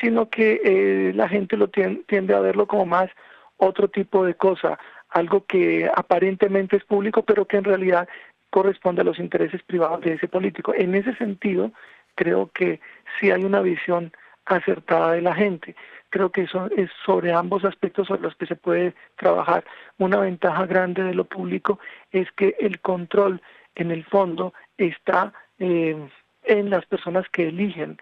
[0.00, 3.10] sino que eh, la gente lo tiende, a verlo como más
[3.58, 4.78] otro tipo de cosa,
[5.10, 8.08] algo que aparentemente es público, pero que en realidad
[8.48, 10.72] corresponde a los intereses privados de ese político.
[10.74, 11.70] En ese sentido,
[12.14, 12.80] creo que
[13.18, 14.10] sí hay una visión
[14.46, 15.76] acertada de la gente.
[16.08, 19.64] Creo que eso es sobre ambos aspectos sobre los que se puede trabajar.
[19.98, 21.78] Una ventaja grande de lo público
[22.10, 23.42] es que el control
[23.74, 25.96] en el fondo está eh,
[26.44, 27.98] en las personas que eligen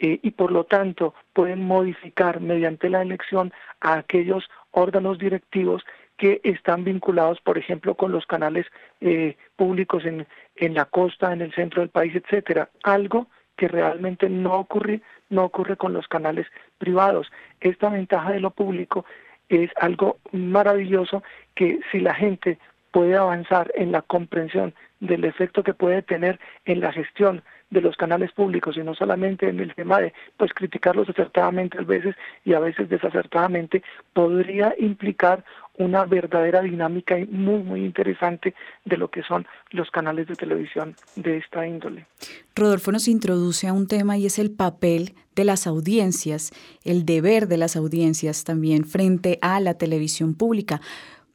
[0.00, 5.84] eh, y por lo tanto pueden modificar mediante la elección a aquellos órganos directivos
[6.16, 8.66] que están vinculados, por ejemplo, con los canales
[9.00, 10.26] eh, públicos en,
[10.56, 12.70] en la costa, en el centro del país, etcétera.
[12.82, 15.00] Algo que realmente no ocurre,
[15.30, 16.46] no ocurre con los canales
[16.78, 17.30] privados.
[17.60, 19.04] Esta ventaja de lo público
[19.48, 21.22] es algo maravilloso
[21.54, 22.58] que si la gente
[22.94, 27.96] puede avanzar en la comprensión del efecto que puede tener en la gestión de los
[27.96, 32.14] canales públicos y no solamente en el tema de pues criticarlos acertadamente a veces
[32.44, 33.82] y a veces desacertadamente
[34.12, 35.44] podría implicar
[35.76, 41.38] una verdadera dinámica muy muy interesante de lo que son los canales de televisión de
[41.38, 42.06] esta índole.
[42.54, 46.52] Rodolfo nos introduce a un tema y es el papel de las audiencias,
[46.84, 50.80] el deber de las audiencias también frente a la televisión pública.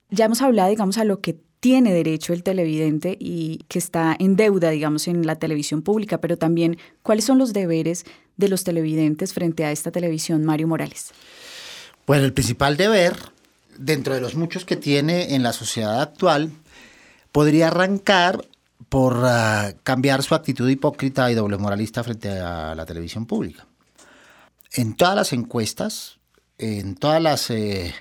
[0.10, 4.36] Ya hemos hablado, digamos, a lo que tiene derecho el televidente y que está en
[4.36, 8.06] deuda, digamos, en la televisión pública, pero también cuáles son los deberes
[8.38, 11.12] de los televidentes frente a esta televisión, Mario Morales.
[12.08, 13.18] Bueno, el principal deber,
[13.78, 16.52] dentro de los muchos que tiene en la sociedad actual,
[17.32, 18.46] podría arrancar
[18.88, 23.68] por ah, cambiar su actitud hipócrita y doble moralista frente a la televisión pública.
[24.74, 26.20] En todas las encuestas,
[26.58, 27.94] en todas las eh,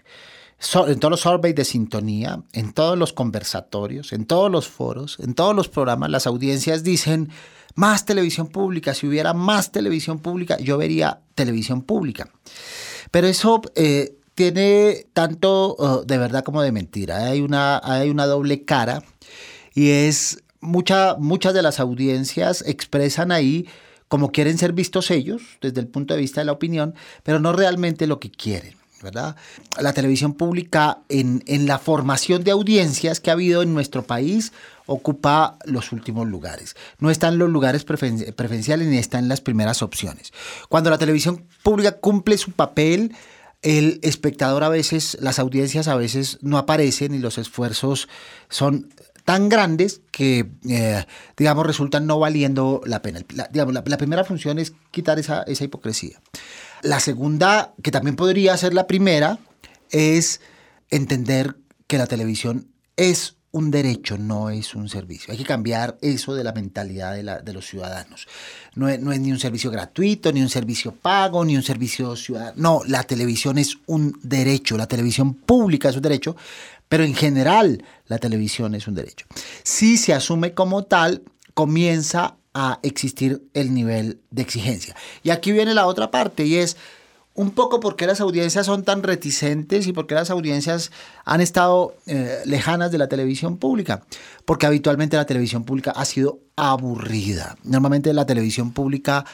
[0.87, 5.35] en todos los surveys de sintonía, en todos los conversatorios, en todos los foros, en
[5.35, 7.31] todos los programas, las audiencias dicen
[7.75, 8.93] más televisión pública.
[8.93, 12.29] Si hubiera más televisión pública, yo vería televisión pública.
[13.13, 17.25] Pero eso eh, tiene tanto uh, de verdad como de mentira.
[17.27, 19.05] Hay una, hay una doble cara
[19.75, 23.69] y es mucha, muchas de las audiencias expresan ahí
[24.09, 27.53] como quieren ser vistos ellos, desde el punto de vista de la opinión, pero no
[27.53, 28.78] realmente lo que quieren.
[29.03, 34.53] La televisión pública en, la formación de audiencias que ha habido en nuestro país
[34.87, 36.75] ocupa los últimos lugares.
[36.99, 40.33] No está en los lugares preferenciales ni está en las primeras opciones.
[40.69, 43.15] Cuando la televisión pública cumple su papel,
[43.63, 48.09] el espectador a veces, las audiencias a veces no aparecen y los esfuerzos
[48.49, 48.89] son
[49.29, 51.05] tan grandes que, eh,
[51.37, 53.21] digamos, resultan no valiendo la pena.
[53.35, 56.19] La, digamos, la, primera función es quitar esa, esa hipocresía.
[56.83, 59.39] La segunda, que también podría ser la primera,
[59.91, 60.41] es
[60.91, 61.57] entender
[61.87, 65.33] que la televisión es un derecho, no es un servicio.
[65.33, 68.29] Hay que cambiar eso de la mentalidad de, los ciudadanos.
[68.74, 72.53] No es, ni un servicio gratuito, ni un servicio pago, ni un servicio ciudadano.
[72.57, 76.37] No, la televisión es un derecho, la televisión pública es un derecho,
[76.89, 79.26] pero en general la televisión es un derecho.
[79.62, 81.22] Si se asume como tal,
[81.55, 84.97] comienza a existir el nivel de exigencia.
[85.23, 86.77] Y aquí viene la otra parte y es
[87.39, 90.91] un poco por qué las audiencias son tan reticentes y por qué las audiencias
[91.25, 94.03] han estado eh, lejanas de la televisión pública.
[94.45, 97.57] Porque habitualmente la televisión pública ha sido aburrida.
[97.63, 99.25] Normalmente la televisión pública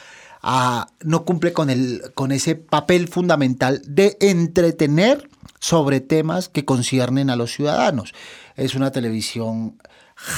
[0.43, 5.27] ah, no cumple con, el, con ese papel fundamental de entretener
[5.59, 8.13] sobre temas que conciernen a los ciudadanos.
[8.55, 9.79] Es una televisión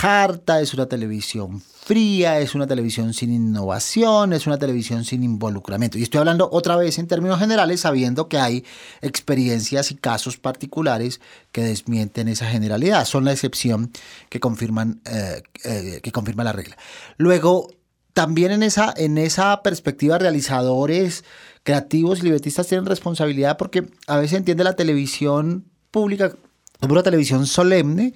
[0.02, 5.98] harta, es una televisión fría, es una televisión sin innovación, es una televisión sin involucramiento.
[5.98, 8.66] Y estoy hablando otra vez en términos generales, sabiendo que hay
[9.02, 11.22] experiencias y casos particulares
[11.54, 13.06] que desmienten esa generalidad.
[13.06, 13.92] Son la excepción
[14.30, 16.78] que confirman, eh, eh, que confirma la regla.
[17.18, 17.70] Luego,
[18.14, 21.24] también en esa, en esa perspectiva, realizadores
[21.64, 26.34] creativos y libretistas tienen responsabilidad porque a veces entiende la televisión pública
[26.80, 28.14] como una televisión solemne,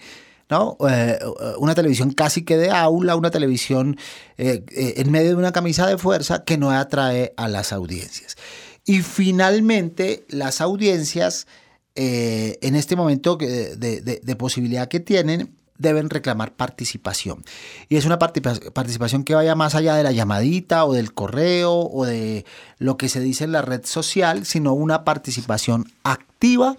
[0.52, 0.76] ¿no?
[0.88, 1.18] Eh,
[1.58, 3.98] una televisión casi que de aula, una televisión
[4.38, 8.36] eh, eh, en medio de una camisa de fuerza que no atrae a las audiencias.
[8.86, 11.48] Y finalmente, las audiencias,
[11.96, 17.44] en este momento de, posibilidad que tienen, deben reclamar participación.
[17.90, 22.06] Y es una participación que vaya más allá de la llamadita o del correo o
[22.06, 22.46] de
[22.80, 26.76] lo que se dice en la red social, sino una participación activa,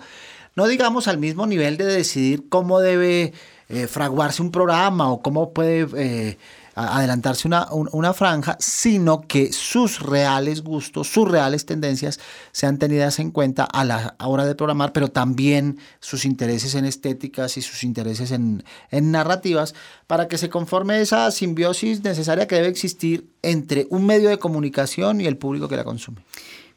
[0.55, 3.33] no digamos al mismo nivel de decidir cómo debe
[3.73, 5.87] eh, fraguarse un programa o cómo puede...
[5.97, 6.39] Eh,
[6.75, 12.19] adelantarse una, una, franja, sino que sus reales gustos, sus reales tendencias
[12.53, 17.57] sean tenidas en cuenta a la hora de programar, pero también sus intereses en estéticas
[17.57, 19.75] y sus intereses en, en narrativas,
[20.07, 25.21] para que se conforme esa simbiosis necesaria que debe existir entre un medio de comunicación
[25.21, 26.23] y el público que la consume.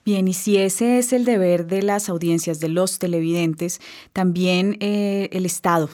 [0.04, 3.82] Bien, y si ese es el deber de las audiencias, de los televidentes,
[4.14, 5.90] también eh, el Estado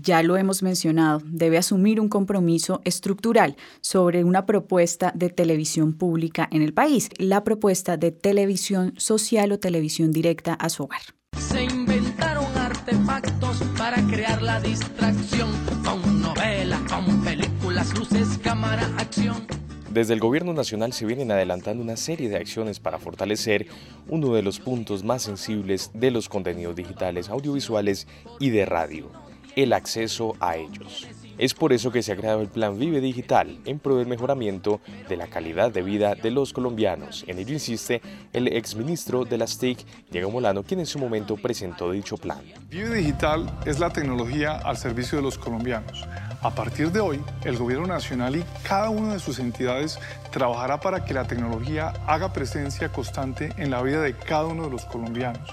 [0.00, 6.48] ya lo hemos mencionado, debe asumir un compromiso estructural sobre una propuesta de televisión pública
[6.50, 11.02] en el país, la propuesta de televisión social o televisión directa a su hogar.
[11.38, 15.50] Se inventaron artefactos para crear la distracción
[15.84, 19.46] con novelas, con películas, luces, cámara, acción.
[19.90, 23.66] Desde el Gobierno Nacional se vienen adelantando una serie de acciones para fortalecer
[24.08, 28.06] uno de los puntos más sensibles de los contenidos digitales, audiovisuales
[28.40, 29.21] y de radio
[29.56, 31.06] el acceso a ellos.
[31.38, 34.80] Es por eso que se ha creado el Plan Vive Digital en pro del mejoramiento
[35.08, 37.24] de la calidad de vida de los colombianos.
[37.26, 39.78] En ello insiste el exministro de las TIC,
[40.10, 42.42] Diego Molano, quien en su momento presentó dicho plan.
[42.68, 46.06] Vive Digital es la tecnología al servicio de los colombianos.
[46.42, 49.98] A partir de hoy, el Gobierno Nacional y cada una de sus entidades
[50.32, 54.70] trabajará para que la tecnología haga presencia constante en la vida de cada uno de
[54.70, 55.48] los colombianos,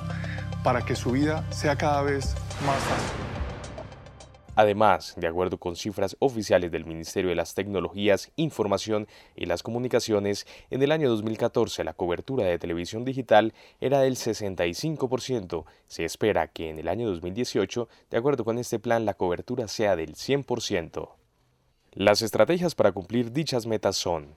[0.63, 2.35] para que su vida sea cada vez
[2.65, 3.38] más fácil.
[4.59, 10.45] Además, de acuerdo con cifras oficiales del Ministerio de las Tecnologías, Información y las Comunicaciones,
[10.69, 15.63] en el año 2014 la cobertura de televisión digital era del 65%.
[15.87, 19.95] Se espera que en el año 2018, de acuerdo con este plan, la cobertura sea
[19.95, 21.09] del 100%.
[21.93, 24.35] Las estrategias para cumplir dichas metas son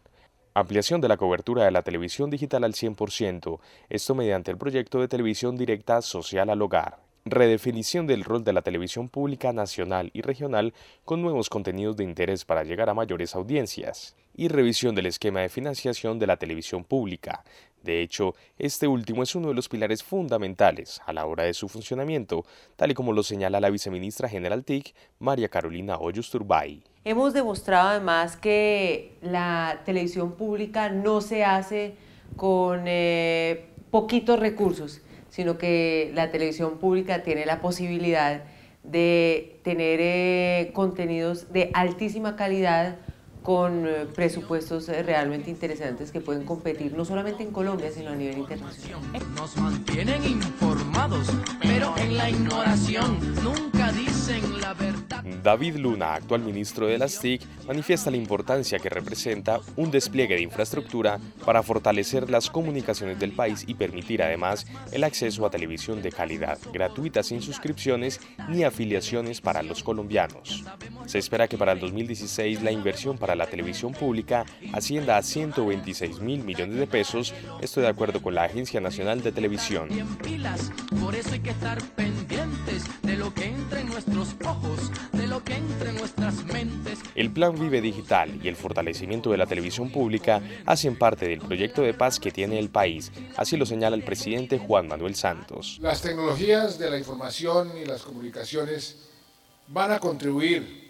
[0.54, 3.58] Ampliación de la cobertura de la televisión digital al 100%,
[3.88, 8.62] esto mediante el proyecto de televisión directa social al hogar, redefinición del rol de la
[8.62, 14.16] televisión pública nacional y regional con nuevos contenidos de interés para llegar a mayores audiencias,
[14.34, 17.44] y revisión del esquema de financiación de la televisión pública.
[17.82, 21.68] De hecho, este último es uno de los pilares fundamentales a la hora de su
[21.68, 22.44] funcionamiento,
[22.76, 26.82] tal y como lo señala la viceministra general TIC, María Carolina Hoyos Turbay.
[27.04, 31.96] Hemos demostrado además que la televisión pública no se hace
[32.36, 35.02] con eh, poquitos recursos,
[35.32, 38.42] sino que la televisión pública tiene la posibilidad
[38.84, 42.96] de tener eh, contenidos de altísima calidad
[43.42, 48.14] con eh, presupuestos eh, realmente interesantes que pueden competir no solamente en Colombia, sino a
[48.14, 49.00] nivel internacional.
[49.34, 51.28] Nos mantienen informados,
[51.62, 54.11] pero en la ignoración nunca dicen.
[55.42, 60.42] David Luna, actual ministro de las TIC, manifiesta la importancia que representa un despliegue de
[60.42, 66.12] infraestructura para fortalecer las comunicaciones del país y permitir además el acceso a televisión de
[66.12, 70.64] calidad, gratuita sin suscripciones ni afiliaciones para los colombianos.
[71.06, 76.20] Se espera que para el 2016 la inversión para la televisión pública ascienda a 126
[76.20, 79.88] mil millones de pesos, esto de acuerdo con la Agencia Nacional de Televisión.
[82.52, 86.98] Pendientes de lo que entra en nuestros ojos, de lo que entra en nuestras mentes.
[87.14, 91.82] El Plan Vive Digital y el fortalecimiento de la televisión pública hacen parte del proyecto
[91.82, 95.78] de paz que tiene el país, así lo señala el presidente Juan Manuel Santos.
[95.80, 99.08] Las tecnologías de la información y las comunicaciones
[99.68, 100.82] van a contribuir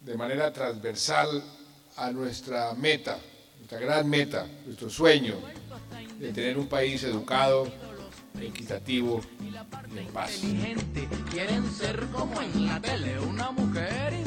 [0.00, 1.42] de manera transversal
[1.96, 3.18] a nuestra meta,
[3.58, 5.34] nuestra gran meta, nuestro sueño
[6.18, 7.66] de tener un país educado,
[8.40, 10.42] equitativo y en paz.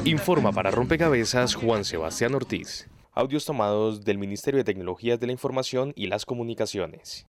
[0.04, 2.88] Informa para Rompecabezas Juan Sebastián Ortiz.
[3.12, 7.26] Audios tomados del Ministerio de Tecnologías de la Información y las Comunicaciones.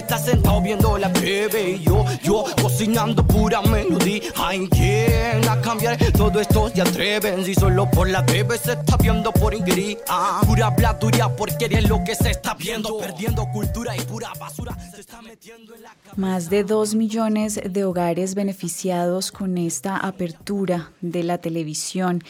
[0.00, 4.22] Que estás sentado viendo la TV y yo, yo cocinando pura melodía.
[4.36, 7.44] Hay quien a cambiar todo esto se atreven.
[7.44, 9.98] Si solo por la TV se está viendo por ingrid.
[10.08, 14.76] Ah, pura habladuría porque es lo que se está viendo, perdiendo cultura y pura basura
[14.90, 20.92] se está metiendo en la Más de dos millones de hogares beneficiados con esta apertura
[21.02, 22.24] de la televisión.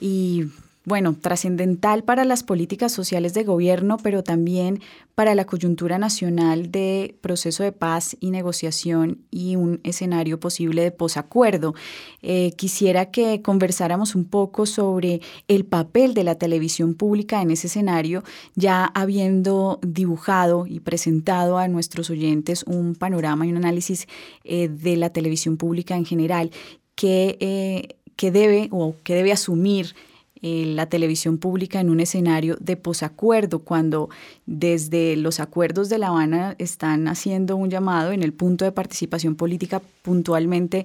[0.00, 0.46] Y
[0.84, 4.80] bueno, trascendental para las políticas sociales de gobierno, pero también
[5.14, 10.90] para la coyuntura nacional de proceso de paz y negociación y un escenario posible de
[10.90, 11.74] posacuerdo.
[12.22, 17.68] Eh, quisiera que conversáramos un poco sobre el papel de la televisión pública en ese
[17.68, 18.24] escenario,
[18.56, 24.08] ya habiendo dibujado y presentado a nuestros oyentes un panorama y un análisis
[24.42, 26.50] eh, de la televisión pública en general,
[26.96, 29.94] que, eh, que debe o que debe asumir
[30.42, 34.10] eh, la televisión pública en un escenario de posacuerdo, cuando
[34.44, 39.36] desde los acuerdos de La Habana están haciendo un llamado en el punto de participación
[39.36, 40.84] política puntualmente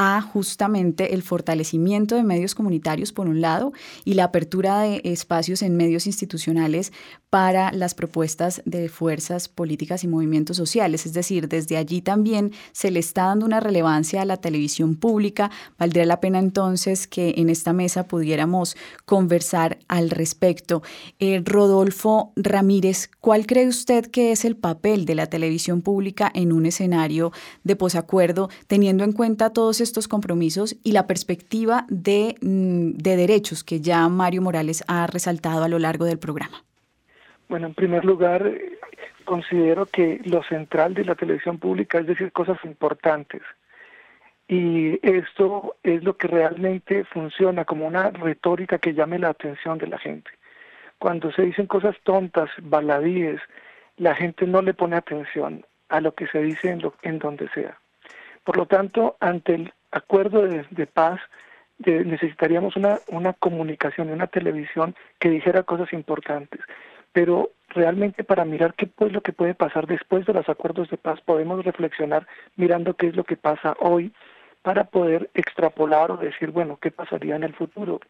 [0.00, 3.72] a justamente el fortalecimiento de medios comunitarios por un lado
[4.04, 6.92] y la apertura de espacios en medios institucionales
[7.30, 11.04] para las propuestas de fuerzas políticas y movimientos sociales.
[11.04, 15.50] Es decir, desde allí también se le está dando una relevancia a la televisión pública.
[15.78, 20.82] Valdría la pena entonces que en esta mesa pudiéramos conversar al respecto.
[21.18, 26.52] Eh, Rodolfo Ramírez, ¿cuál cree usted que es el papel de la televisión pública en
[26.52, 27.32] un escenario
[27.64, 33.80] de posacuerdo, teniendo en cuenta todos compromisos y la perspectiva de, mm, de derechos que
[33.80, 36.64] ya Mario Morales ha resaltado a lo largo del programa?
[37.48, 38.52] Bueno, en primer lugar,
[39.24, 43.42] considero que lo central de la televisión pública es decir cosas importantes.
[44.48, 49.86] Y esto es lo que realmente funciona como una retórica que llame la atención de
[49.86, 50.30] la gente.
[50.98, 53.40] Cuando se dicen cosas tontas, baladíes,
[53.98, 57.48] la gente no le pone atención a lo que se dice en, lo, en donde
[57.50, 57.78] sea.
[58.44, 61.20] Por lo tanto, ante el acuerdo de, paz,
[61.78, 66.60] de, necesitaríamos una, una comunicación, una televisión que dijera cosas importantes
[67.12, 70.96] pero realmente para mirar qué es lo que puede pasar después de los acuerdos de
[70.98, 72.26] paz podemos reflexionar
[72.56, 74.12] mirando qué es lo que pasa hoy
[74.62, 78.00] para poder extrapolar o decir, bueno, qué pasaría en el futuro.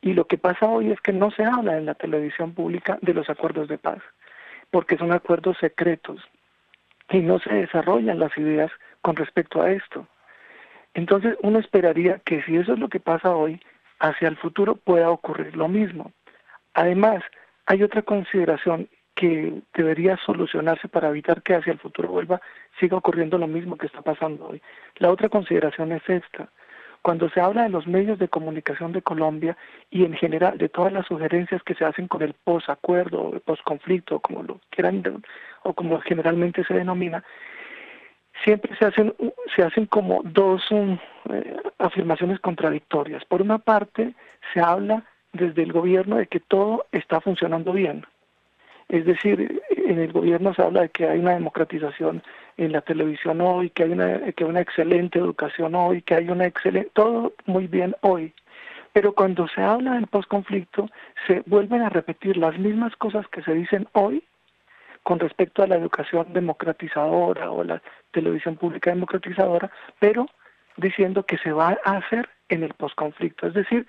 [0.00, 3.12] Y lo que pasa hoy es que no se habla en la televisión pública de
[3.12, 3.98] los acuerdos de paz,
[4.70, 6.20] porque son acuerdos secretos
[7.10, 8.70] y no se desarrollan las ideas
[9.02, 10.06] con respecto a esto.
[10.94, 13.60] Entonces uno esperaría que si eso es lo que pasa hoy,
[14.00, 16.12] hacia el futuro pueda ocurrir lo mismo.
[16.74, 17.22] Además,
[17.66, 22.40] hay otra consideración que debería solucionarse para evitar que hacia el futuro vuelva,
[22.78, 24.62] siga ocurriendo lo mismo que está pasando hoy.
[24.96, 26.48] La otra consideración es esta.
[27.02, 29.56] Cuando se habla de los medios de comunicación de Colombia
[29.90, 34.20] y en general de todas las sugerencias que se hacen con el posacuerdo o posconflicto,
[34.20, 35.22] como lo quieran
[35.62, 37.24] o como generalmente se denomina,
[38.44, 39.14] siempre se hacen
[39.54, 40.98] se hacen como dos um,
[41.30, 43.24] eh, afirmaciones contradictorias.
[43.24, 44.14] Por una parte,
[44.52, 48.04] se habla desde el gobierno de que todo está funcionando bien.
[48.88, 52.22] Es decir, en el gobierno se habla de que hay una democratización
[52.56, 56.28] en la televisión hoy, que hay una, que hay una excelente educación hoy, que hay
[56.28, 58.34] una excelente, todo muy bien hoy.
[58.92, 60.88] Pero cuando se habla del posconflicto,
[61.28, 64.24] se vuelven a repetir las mismas cosas que se dicen hoy
[65.02, 70.26] con respecto a la educación democratizadora o la televisión pública democratizadora, pero
[70.76, 73.46] diciendo que se va a hacer en el posconflicto.
[73.46, 73.86] Es decir,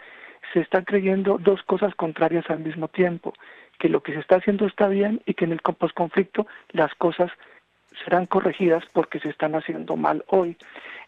[0.54, 3.34] se están creyendo dos cosas contrarias al mismo tiempo,
[3.80, 7.32] que lo que se está haciendo está bien y que en el posconflicto las cosas
[8.04, 10.58] serán corregidas porque se están haciendo mal hoy.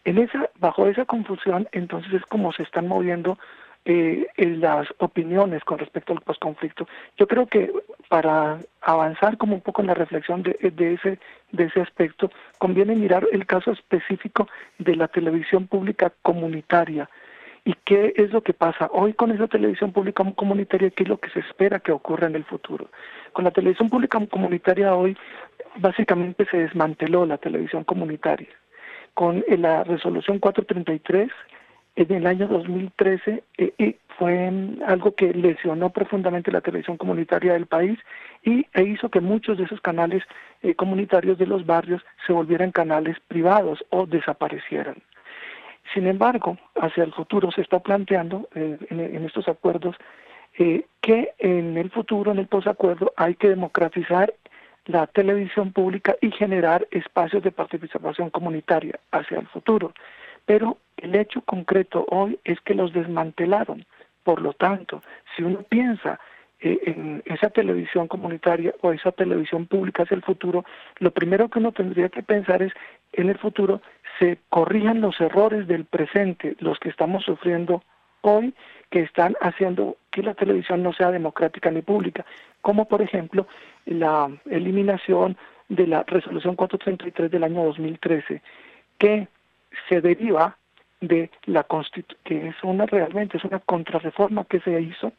[0.04, 3.38] En esa, bajo esa confusión, entonces es como se están moviendo
[3.86, 6.88] eh, las opiniones con respecto al posconflicto.
[7.18, 7.72] Yo creo que
[8.08, 11.18] para avanzar como un poco en la reflexión de, de, ese,
[11.52, 17.08] de ese aspecto, conviene mirar el caso específico de la televisión pública comunitaria.
[17.66, 20.90] ¿Y qué es lo que pasa hoy con esa televisión pública comunitaria?
[20.90, 22.90] ¿Qué es lo que se espera que ocurra en el futuro?
[23.32, 25.16] Con la televisión pública comunitaria hoy
[25.76, 28.48] básicamente se desmanteló la televisión comunitaria.
[29.14, 31.30] Con la resolución 433
[31.96, 34.50] en el año 2013 eh, fue
[34.86, 37.98] algo que lesionó profundamente la televisión comunitaria del país
[38.42, 40.22] y e hizo que muchos de esos canales
[40.62, 44.96] eh, comunitarios de los barrios se volvieran canales privados o desaparecieran.
[45.92, 49.96] Sin embargo, hacia el futuro se está planteando en, en, estos acuerdos
[50.56, 54.32] que en el futuro, en el posacuerdo, hay que democratizar
[54.86, 59.92] la televisión pública y generar espacios de participación comunitaria hacia el futuro.
[60.46, 63.84] Pero el hecho concreto hoy es que los desmantelaron.
[64.22, 65.02] Por lo tanto,
[65.36, 66.18] si uno piensa
[66.60, 70.64] eh, en esa televisión comunitaria o esa televisión pública hacia el futuro,
[70.98, 72.72] lo primero que uno tendría que pensar es
[73.12, 73.82] en el futuro
[74.18, 77.82] se corrijan los errores del presente, los que estamos sufriendo
[78.22, 78.54] hoy
[78.90, 82.24] que están haciendo que la televisión no sea democrática ni pública,
[82.60, 83.46] como por ejemplo
[83.84, 85.36] la eliminación
[85.68, 88.40] de la resolución 433 del año 2013,
[88.98, 89.28] que
[89.88, 90.56] se deriva
[91.00, 95.12] de la Constitución, que es una realmente es una contrarreforma que se hizo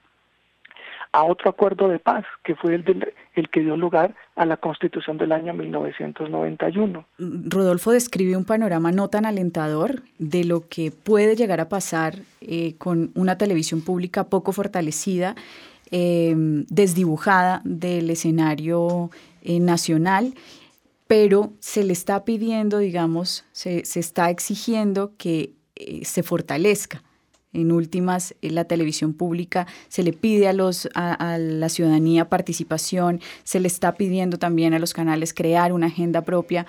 [1.16, 5.18] a otro acuerdo de paz, que fue el, el que dio lugar a la Constitución
[5.18, 7.06] del año 1991.
[7.18, 12.76] Rodolfo describe un panorama no tan alentador de lo que puede llegar a pasar eh,
[12.78, 15.36] con una televisión pública poco fortalecida,
[15.90, 19.10] em, desdibujada del escenario
[19.42, 20.34] eh, nacional
[21.08, 27.04] pero se le está pidiendo, digamos, se, se está exigiendo que eh, se fortalezca
[27.56, 33.22] en últimas, eh, la televisión pública se le pide a, los, a, la ciudadanía participación,
[33.44, 36.66] se le está pidiendo también a los canales crear una agenda propia.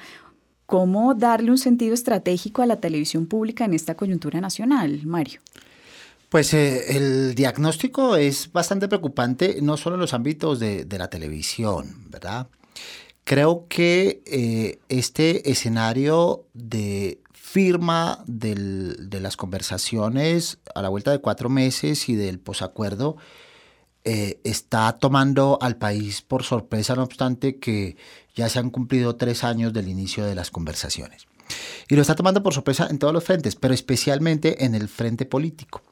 [0.66, 5.40] ¿Cómo darle un sentido estratégico a la televisión pública en esta coyuntura nacional, Mario?
[6.28, 11.08] Pues eh, el diagnóstico es bastante preocupante, no solo en los ámbitos de, de la
[11.08, 12.48] televisión, ¿verdad?
[13.22, 22.08] Creo que este escenario de firma de las conversaciones a la vuelta de cuatro meses
[22.08, 23.16] y del posacuerdo
[24.04, 27.96] eh, está tomando al país por sorpresa, no obstante que
[28.34, 31.28] ya se han cumplido tres años del inicio de las conversaciones.
[31.88, 35.24] Y lo está tomando por sorpresa en todos los frentes, pero especialmente en el frente
[35.24, 35.82] político.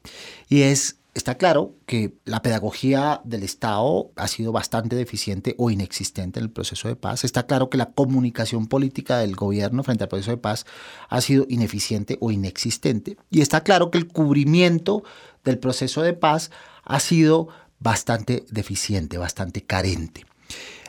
[0.49, 6.41] Y es Está claro que la pedagogía del Estado ha sido bastante deficiente o inexistente
[6.41, 7.23] en el proceso de paz.
[7.23, 10.67] Está claro que la comunicación política del gobierno frente al proceso de paz
[11.09, 13.17] ha sido ineficiente o inexistente.
[13.31, 15.05] Y está claro que el cubrimiento
[15.45, 16.51] del proceso de paz
[16.83, 17.47] ha sido
[17.79, 20.27] bastante deficiente, bastante carente.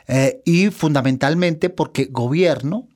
[0.08, 2.88] Eh, y fundamentalmente porque gobierno,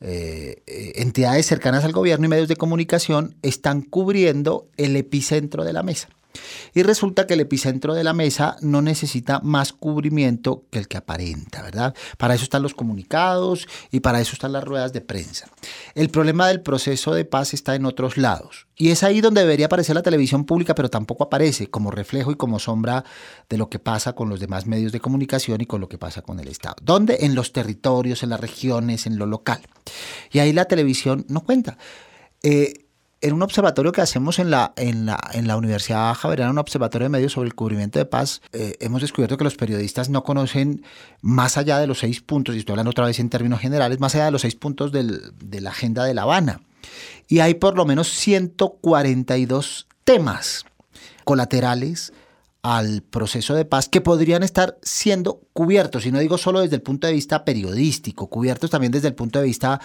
[0.00, 0.62] eh,
[0.96, 6.08] entidades cercanas al gobierno y medios de comunicación están cubriendo el epicentro de la mesa.
[6.74, 10.96] Y resulta que el epicentro de la mesa no necesita más cubrimiento que el que
[10.96, 11.94] aparenta, ¿verdad?
[12.16, 15.48] Para eso están los comunicados y para eso están las ruedas de prensa.
[15.94, 18.66] El problema del proceso de paz está en otros lados.
[18.76, 22.36] Y es ahí donde debería aparecer la televisión pública, pero tampoco aparece como reflejo y
[22.36, 23.04] como sombra
[23.48, 26.22] de lo que pasa con los demás medios de comunicación y con lo que pasa
[26.22, 26.76] con el Estado.
[26.82, 27.18] ¿Dónde?
[27.22, 29.60] En los territorios, en las regiones, en lo local.
[30.30, 31.76] Y ahí la televisión no cuenta.
[32.42, 32.87] Eh,
[33.20, 37.06] en un observatorio que hacemos en la, en la, en la Universidad Javeriana, un observatorio
[37.06, 40.84] de medios sobre el cubrimiento de paz, eh, hemos descubierto que los periodistas no conocen
[41.20, 44.14] más allá de los seis puntos, y estoy hablando otra vez en términos generales, más
[44.14, 46.60] allá de los seis puntos de la agenda de La Habana.
[47.26, 50.64] y hay por lo menos 142 temas
[51.24, 52.12] colaterales
[52.62, 56.82] al proceso de paz que podrían estar siendo cubiertos, y no digo solo desde el
[56.82, 59.80] punto de vista periodístico, cubiertos también desde el punto de vista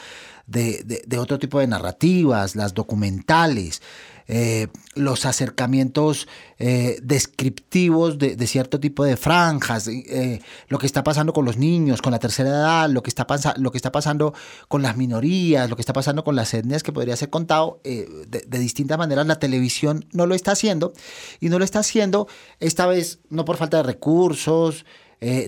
[0.46, 3.82] de, de otro tipo de narrativas, las documentales,
[4.28, 11.34] eh, los acercamientos eh, descriptivos de, cierto tipo de franjas, eh, lo que está pasando
[11.34, 13.26] con los niños, con la tercera edad, lo que, está
[13.58, 14.34] lo que está pasando
[14.70, 18.46] con las minorías, lo que está pasando con las etnias, que podría ser contado de,
[18.48, 19.26] de distintas maneras.
[19.26, 20.94] La televisión no lo está haciendo
[21.40, 22.28] y no lo está haciendo
[22.60, 24.86] esta vez no por falta de recursos,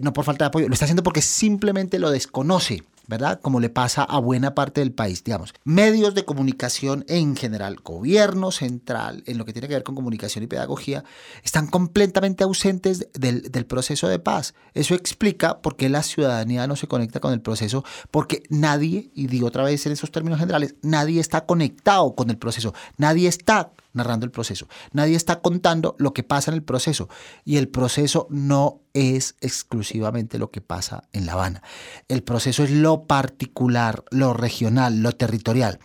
[0.02, 2.84] no por falta de apoyo, lo está haciendo porque simplemente lo desconoce.
[3.08, 3.40] ¿verdad?
[3.42, 5.54] Como le pasa a buena parte del país, digamos.
[5.64, 10.44] Medios de comunicación en general, gobierno central, en lo que tiene que ver con comunicación
[10.44, 11.04] y pedagogía,
[11.44, 14.54] están completamente ausentes del, del proceso de paz.
[14.74, 19.28] Eso explica por qué la ciudadanía no se conecta con el proceso, porque nadie, y
[19.28, 23.72] digo otra vez en esos términos generales, nadie está conectado con el proceso, nadie está
[23.96, 24.68] narrando el proceso.
[24.92, 27.10] Nadie está contando lo que pasa en el proceso
[27.44, 31.62] y el proceso no es exclusivamente lo que pasa en La Habana.
[32.08, 35.80] El proceso es lo particular, lo regional, lo territorial.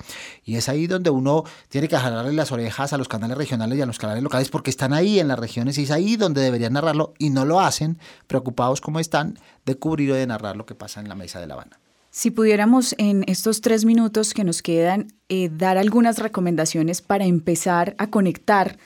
[0.45, 3.83] Y es ahí donde uno tiene que jalarle las orejas a los canales regionales y
[3.83, 6.75] a los canales locales porque están ahí en las regiones y es ahí donde deberían
[6.75, 10.75] narrarlo y no lo hacen, preocupados como están de cubrir o de narrar lo que
[10.75, 11.81] pasa en la mesa de La Habana.
[12.13, 17.95] Si pudiéramos en estos tres minutos que nos quedan eh, dar algunas recomendaciones para empezar
[17.99, 18.79] a conectar,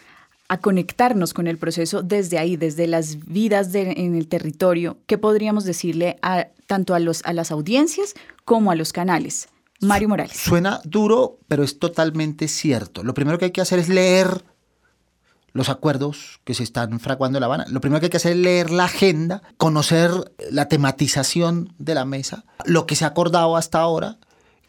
[0.48, 5.64] a conectarnos con el proceso desde ahí, desde las vidas en el territorio, ¿qué podríamos
[5.64, 8.12] decirle a, tanto a, los, a las audiencias
[8.44, 9.48] como a los canales?
[9.80, 10.36] Mario Morales.
[10.36, 13.02] Suena duro, pero es totalmente cierto.
[13.02, 14.44] Lo primero que hay que hacer es leer
[15.54, 17.64] los acuerdos que se están fraguando en La Habana.
[17.68, 20.10] Lo primero que hay que hacer es leer la agenda, conocer
[20.50, 24.18] la tematización de la mesa, lo que se ha acordado hasta ahora,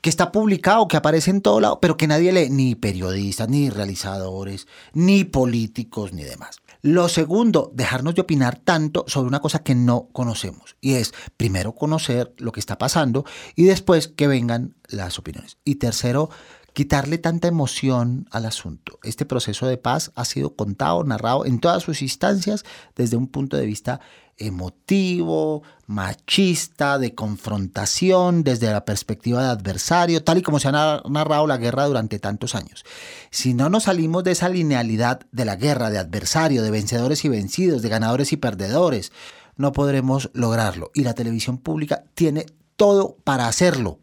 [0.01, 3.71] que está publicado, que aparece en todo lado, pero que nadie lee, ni periodistas, ni
[3.71, 6.57] realizadores, ni políticos, ni demás.
[6.83, 10.75] Lo segundo, dejarnos de opinar tanto sobre una cosa que no conocemos.
[10.81, 13.25] Y es, primero, conocer lo que está pasando
[13.55, 15.57] y después que vengan las opiniones.
[15.65, 16.29] Y tercero,
[16.75, 18.99] quitarle tanta emoción al asunto.
[19.01, 22.65] Este proceso de paz ha sido contado, narrado en todas sus instancias
[22.97, 24.01] desde un punto de vista
[24.37, 31.47] emotivo, machista, de confrontación, desde la perspectiva de adversario, tal y como se ha narrado
[31.47, 32.83] la guerra durante tantos años.
[33.31, 37.29] Si no nos salimos de esa linealidad de la guerra, de adversario, de vencedores y
[37.29, 39.13] vencidos, de ganadores y perdedores,
[39.55, 40.91] no podremos lograrlo.
[40.93, 42.45] Y la televisión pública tiene
[42.75, 43.99] todo para hacerlo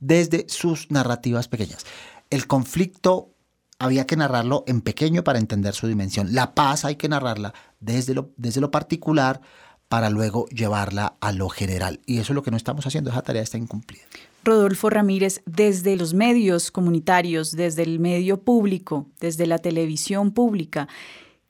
[0.00, 1.86] desde sus narrativas pequeñas.
[2.30, 3.36] El conflicto
[3.78, 6.34] había que narrarlo en pequeño para entender su dimensión.
[6.34, 9.40] La paz hay que narrarla desde lo, desde lo particular
[9.88, 12.00] para luego llevarla a lo general.
[12.06, 14.04] Y eso es lo que no estamos haciendo, esa tarea está incumplida.
[14.42, 20.88] Rodolfo Ramírez, desde los medios comunitarios, desde el medio público, desde la televisión pública,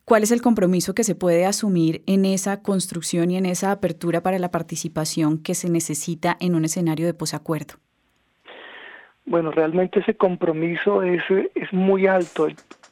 [0.04, 4.22] ¿cuál es el compromiso que se puede asumir en esa construcción y en esa apertura
[4.22, 7.74] para la participación que se necesita en un escenario de posacuerdo?
[9.26, 11.22] Bueno, realmente ese compromiso es,
[11.54, 12.48] es muy alto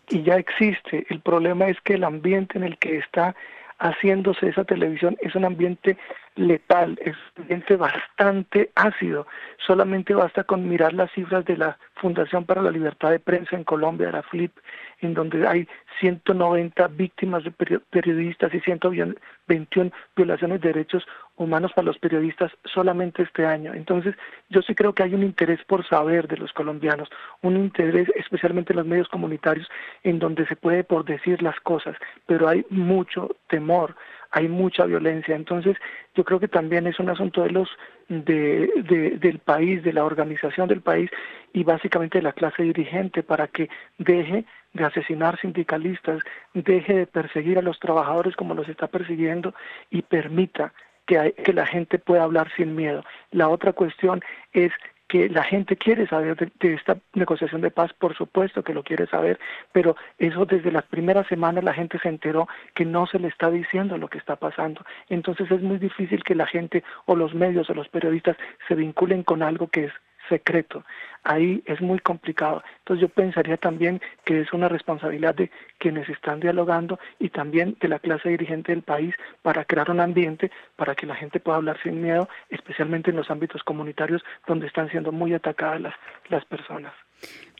[0.08, 1.06] y ya existe.
[1.08, 3.34] El problema es que el ambiente en el que está
[3.78, 5.96] haciéndose esa televisión es un ambiente
[6.36, 9.26] letal, es un ambiente bastante ácido.
[9.64, 13.64] Solamente basta con mirar las cifras de la Fundación para la Libertad de Prensa en
[13.64, 14.52] Colombia, la FLIP,
[15.00, 15.68] en donde hay
[16.00, 17.50] 190 víctimas de
[17.90, 21.04] periodistas y 121 violaciones de derechos
[21.36, 23.74] humanos para los periodistas solamente este año.
[23.74, 24.14] Entonces,
[24.50, 27.08] yo sí creo que hay un interés por saber de los colombianos,
[27.42, 29.68] un interés especialmente en los medios comunitarios
[30.02, 33.96] en donde se puede por decir las cosas, pero hay mucho temor,
[34.30, 35.34] hay mucha violencia.
[35.34, 35.76] Entonces,
[36.14, 37.68] yo creo que también es un asunto de los
[38.08, 41.10] de, del país, de la organización del país
[41.54, 44.44] y básicamente de la clase dirigente para que deje
[44.74, 46.20] de asesinar sindicalistas,
[46.52, 49.54] deje de perseguir a los trabajadores como los está persiguiendo
[49.88, 50.74] y permita
[51.06, 53.04] que, que la gente pueda hablar sin miedo.
[53.30, 54.20] La otra cuestión
[54.52, 54.72] es
[55.06, 59.06] que la gente quiere saber de, esta negociación de paz, por supuesto que lo quiere
[59.06, 59.38] saber,
[59.70, 63.48] pero eso desde las primeras semanas la gente se enteró que no se le está
[63.48, 64.84] diciendo lo que está pasando.
[65.08, 68.36] Entonces es muy difícil que la gente o los medios o los periodistas
[68.66, 69.92] se vinculen con algo que es
[70.28, 70.84] secreto.
[71.22, 72.62] Ahí es muy complicado.
[72.78, 77.88] Entonces yo pensaría también que es una responsabilidad de quienes están dialogando y también de
[77.88, 81.78] la clase dirigente del país para crear un ambiente para que la gente pueda hablar
[81.82, 85.94] sin miedo, especialmente en los ámbitos comunitarios donde están siendo muy atacadas las,
[86.28, 86.92] las personas.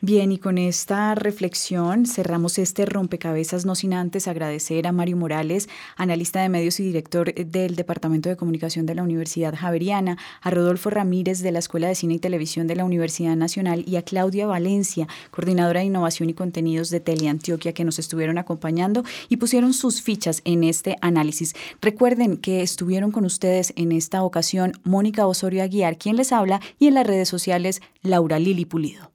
[0.01, 5.69] Bien, y con esta reflexión cerramos este rompecabezas, no sin antes agradecer a Mario Morales,
[5.95, 10.89] analista de medios y director del Departamento de Comunicación de la Universidad Javeriana, a Rodolfo
[10.89, 14.01] Ramírez de la Escuela de Cine y Televisión de la Universidad Nacional Nacional, y a
[14.01, 19.73] Claudia Valencia, coordinadora de innovación y contenidos de Teleantioquia, que nos estuvieron acompañando y pusieron
[19.73, 21.53] sus fichas en este análisis.
[21.81, 26.87] Recuerden que estuvieron con ustedes en esta ocasión Mónica Osorio Aguiar, quien les habla, y
[26.87, 29.14] en las redes sociales Laura Lili Pulido.